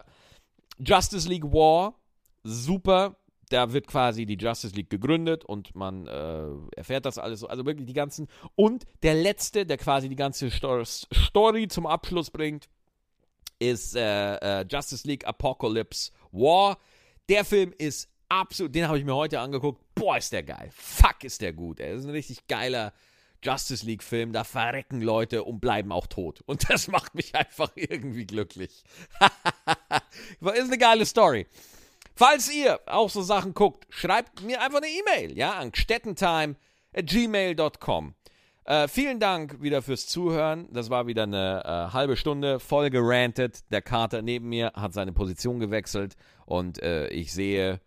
Justice 0.79 1.29
League 1.29 1.45
War. 1.45 1.95
Super 2.43 3.15
da 3.49 3.73
wird 3.73 3.87
quasi 3.87 4.25
die 4.25 4.37
Justice 4.37 4.75
League 4.75 4.89
gegründet 4.89 5.45
und 5.45 5.75
man 5.75 6.07
äh, 6.07 6.47
erfährt 6.75 7.05
das 7.05 7.17
alles 7.17 7.41
so. 7.41 7.47
Also 7.47 7.65
wirklich 7.65 7.85
die 7.85 7.93
ganzen. 7.93 8.27
Und 8.55 8.85
der 9.03 9.13
letzte, 9.15 9.65
der 9.65 9.77
quasi 9.77 10.09
die 10.09 10.15
ganze 10.15 10.49
Story 10.51 11.67
zum 11.67 11.85
Abschluss 11.85 12.31
bringt, 12.31 12.67
ist 13.59 13.95
äh, 13.95 14.61
äh, 14.61 14.65
Justice 14.69 15.07
League 15.07 15.27
Apocalypse 15.27 16.11
War. 16.31 16.77
Der 17.29 17.45
Film 17.45 17.73
ist 17.77 18.09
absolut, 18.29 18.75
den 18.75 18.87
habe 18.87 18.97
ich 18.97 19.05
mir 19.05 19.15
heute 19.15 19.39
angeguckt. 19.39 19.81
Boah, 19.95 20.17
ist 20.17 20.31
der 20.31 20.43
geil. 20.43 20.69
Fuck, 20.73 21.23
ist 21.23 21.41
der 21.41 21.53
gut. 21.53 21.79
Er 21.79 21.93
ist 21.93 22.05
ein 22.05 22.11
richtig 22.11 22.47
geiler 22.47 22.93
Justice 23.43 23.85
League-Film. 23.85 24.33
Da 24.33 24.43
verrecken 24.43 25.01
Leute 25.01 25.43
und 25.43 25.59
bleiben 25.59 25.91
auch 25.91 26.07
tot. 26.07 26.41
Und 26.45 26.69
das 26.69 26.87
macht 26.87 27.15
mich 27.15 27.35
einfach 27.35 27.71
irgendwie 27.75 28.25
glücklich. 28.25 28.83
ist 30.41 30.67
eine 30.67 30.77
geile 30.77 31.05
Story. 31.05 31.47
Falls 32.15 32.53
ihr 32.53 32.79
auch 32.85 33.09
so 33.09 33.21
Sachen 33.21 33.53
guckt, 33.53 33.85
schreibt 33.89 34.41
mir 34.41 34.61
einfach 34.61 34.77
eine 34.77 34.87
E-Mail, 34.87 35.37
ja, 35.37 35.55
an 35.55 35.75
stettentime@gmail.com. 35.75 38.15
Äh, 38.63 38.87
vielen 38.87 39.19
Dank 39.19 39.61
wieder 39.61 39.81
fürs 39.83 40.07
Zuhören. 40.07 40.67
Das 40.71 40.89
war 40.89 41.07
wieder 41.07 41.23
eine 41.23 41.61
äh, 41.63 41.91
halbe 41.93 42.15
Stunde 42.15 42.59
voll 42.59 42.89
gerantet. 42.89 43.71
Der 43.71 43.81
Kater 43.83 44.23
neben 44.23 44.49
mir 44.49 44.71
hat 44.75 44.93
seine 44.93 45.11
Position 45.11 45.59
gewechselt 45.59 46.15
und 46.45 46.81
äh, 46.81 47.09
ich 47.09 47.31
sehe 47.31 47.79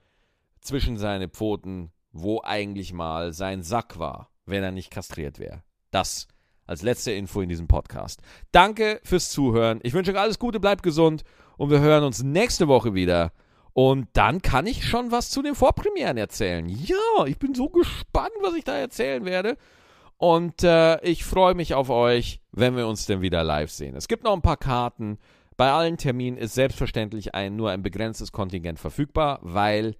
zwischen 0.68 0.98
seine 0.98 1.28
Pfoten, 1.28 1.90
wo 2.12 2.40
eigentlich 2.42 2.92
mal 2.92 3.32
sein 3.32 3.62
Sack 3.62 3.98
war, 3.98 4.30
wenn 4.46 4.62
er 4.62 4.70
nicht 4.70 4.90
kastriert 4.90 5.38
wäre. 5.38 5.62
Das 5.90 6.28
als 6.66 6.82
letzte 6.82 7.12
Info 7.12 7.40
in 7.40 7.48
diesem 7.48 7.66
Podcast. 7.66 8.20
Danke 8.52 9.00
fürs 9.02 9.30
Zuhören. 9.30 9.80
Ich 9.82 9.94
wünsche 9.94 10.12
euch 10.12 10.18
alles 10.18 10.38
Gute, 10.38 10.60
bleibt 10.60 10.82
gesund 10.82 11.24
und 11.56 11.70
wir 11.70 11.80
hören 11.80 12.04
uns 12.04 12.22
nächste 12.22 12.68
Woche 12.68 12.92
wieder. 12.94 13.32
Und 13.72 14.08
dann 14.12 14.42
kann 14.42 14.66
ich 14.66 14.84
schon 14.84 15.10
was 15.10 15.30
zu 15.30 15.40
den 15.40 15.54
Vorpremieren 15.54 16.18
erzählen. 16.18 16.68
Ja, 16.68 17.24
ich 17.26 17.38
bin 17.38 17.54
so 17.54 17.70
gespannt, 17.70 18.32
was 18.42 18.54
ich 18.54 18.64
da 18.64 18.76
erzählen 18.76 19.24
werde. 19.24 19.56
Und 20.18 20.64
äh, 20.64 21.00
ich 21.02 21.24
freue 21.24 21.54
mich 21.54 21.74
auf 21.74 21.88
euch, 21.88 22.42
wenn 22.52 22.76
wir 22.76 22.88
uns 22.88 23.06
denn 23.06 23.22
wieder 23.22 23.44
live 23.44 23.70
sehen. 23.70 23.96
Es 23.96 24.08
gibt 24.08 24.24
noch 24.24 24.34
ein 24.34 24.42
paar 24.42 24.56
Karten. 24.56 25.18
Bei 25.56 25.70
allen 25.72 25.96
Terminen 25.96 26.36
ist 26.36 26.54
selbstverständlich 26.54 27.34
ein, 27.34 27.56
nur 27.56 27.70
ein 27.70 27.82
begrenztes 27.82 28.32
Kontingent 28.32 28.78
verfügbar, 28.78 29.38
weil 29.42 29.94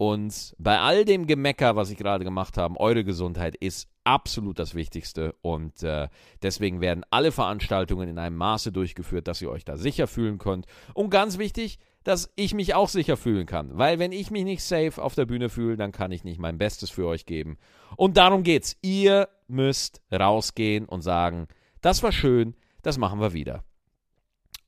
uns 0.00 0.56
bei 0.58 0.78
all 0.78 1.04
dem 1.04 1.26
Gemecker, 1.26 1.76
was 1.76 1.90
ich 1.90 1.98
gerade 1.98 2.24
gemacht 2.24 2.56
habe, 2.56 2.80
eure 2.80 3.04
Gesundheit 3.04 3.54
ist 3.54 3.86
absolut 4.02 4.58
das 4.58 4.74
Wichtigste. 4.74 5.34
Und 5.42 5.82
äh, 5.82 6.08
deswegen 6.40 6.80
werden 6.80 7.04
alle 7.10 7.32
Veranstaltungen 7.32 8.08
in 8.08 8.18
einem 8.18 8.36
Maße 8.36 8.72
durchgeführt, 8.72 9.28
dass 9.28 9.42
ihr 9.42 9.50
euch 9.50 9.66
da 9.66 9.76
sicher 9.76 10.06
fühlen 10.06 10.38
könnt. 10.38 10.64
Und 10.94 11.10
ganz 11.10 11.36
wichtig, 11.36 11.78
dass 12.02 12.32
ich 12.34 12.54
mich 12.54 12.74
auch 12.74 12.88
sicher 12.88 13.18
fühlen 13.18 13.44
kann. 13.44 13.76
Weil 13.76 13.98
wenn 13.98 14.12
ich 14.12 14.30
mich 14.30 14.44
nicht 14.44 14.62
safe 14.62 15.02
auf 15.02 15.14
der 15.14 15.26
Bühne 15.26 15.50
fühle, 15.50 15.76
dann 15.76 15.92
kann 15.92 16.12
ich 16.12 16.24
nicht 16.24 16.40
mein 16.40 16.56
Bestes 16.56 16.88
für 16.88 17.06
euch 17.06 17.26
geben. 17.26 17.58
Und 17.94 18.16
darum 18.16 18.42
geht's. 18.42 18.78
Ihr 18.80 19.28
müsst 19.48 20.00
rausgehen 20.10 20.86
und 20.86 21.02
sagen, 21.02 21.46
das 21.82 22.02
war 22.02 22.12
schön, 22.12 22.56
das 22.80 22.96
machen 22.96 23.20
wir 23.20 23.34
wieder. 23.34 23.64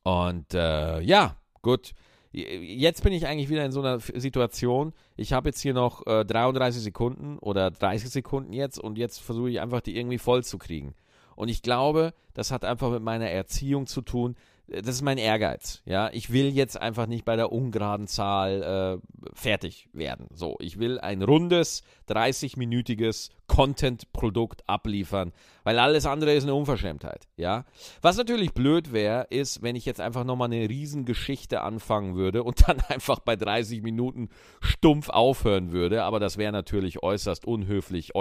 Und 0.03 0.53
äh, 0.53 1.01
ja, 1.01 1.39
gut. 1.63 1.95
Jetzt 2.33 3.03
bin 3.03 3.13
ich 3.13 3.27
eigentlich 3.27 3.51
wieder 3.51 3.65
in 3.65 3.73
so 3.73 3.81
einer 3.81 4.01
Situation. 4.01 4.95
Ich 5.17 5.35
habe 5.35 5.51
jetzt 5.51 5.61
hier 5.61 5.75
noch 5.75 6.07
äh, 6.07 6.25
33 6.25 6.83
Sekunden 6.83 7.39
oder 7.39 7.71
30 7.71 8.09
Sekunden 8.09 8.55
jetzt 8.55 8.79
und 8.79 8.97
jetzt 8.97 9.21
versuche 9.21 9.51
ich 9.51 9.61
einfach 9.61 9.83
die 9.83 9.97
irgendwie 9.97 10.19
voll 10.19 10.43
zu 10.43 10.57
kriegen. 10.57 10.95
Und 11.37 11.49
ich 11.49 11.63
glaube, 11.63 12.15
das 12.35 12.51
hat 12.51 12.65
einfach 12.65 12.91
mit 12.91 13.03
meiner 13.03 13.29
Erziehung 13.29 13.87
zu 13.87 14.01
tun, 14.01 14.37
das 14.69 14.97
ist 14.97 15.03
mein 15.03 15.19
Ehrgeiz. 15.19 15.83
Ja, 15.85 16.11
ich 16.13 16.33
will 16.33 16.49
jetzt 16.49 16.81
einfach 16.81 17.07
nicht 17.07 17.25
bei 17.25 17.37
der 17.37 17.53
ungeraden 17.53 18.07
Zahl 18.07 19.01
äh, 19.03 19.29
fertig 19.35 19.89
werden. 19.93 20.29
So, 20.35 20.57
ich 20.61 20.79
will 20.79 20.99
ein 21.01 21.23
rundes, 21.23 21.83
30-minütiges 22.09 23.31
Content-Produkt 23.49 24.63
abliefern, 24.67 25.33
weil 25.65 25.79
alles 25.79 26.07
andere 26.07 26.33
ist 26.33 26.45
eine 26.45 26.55
Unverschämtheit, 26.55 27.29
ja. 27.37 27.65
Was 28.01 28.17
natürlich 28.17 28.55
blöd 28.55 28.93
wäre, 28.93 29.27
ist, 29.31 29.63
wenn 29.63 29.77
ich 29.77 29.85
jetzt 29.85 30.01
einfach 30.01 30.25
nochmal 30.25 30.51
eine 30.51 30.69
Riesengeschichte 30.69 31.61
anfangen 31.61 32.17
würde 32.17 32.45
und 32.45 32.67
dann 32.67 32.81
einfach 32.89 33.19
bei 33.19 33.37
30 33.37 33.83
Minuten 33.83 34.31
stumpf 34.61 35.11
aufhören 35.11 35.73
würde, 35.73 36.05
aber 36.05 36.19
das 36.19 36.39
wäre 36.39 36.53
natürlich 36.53 37.03
äußerst 37.03 37.45
unhöflich, 37.47 38.15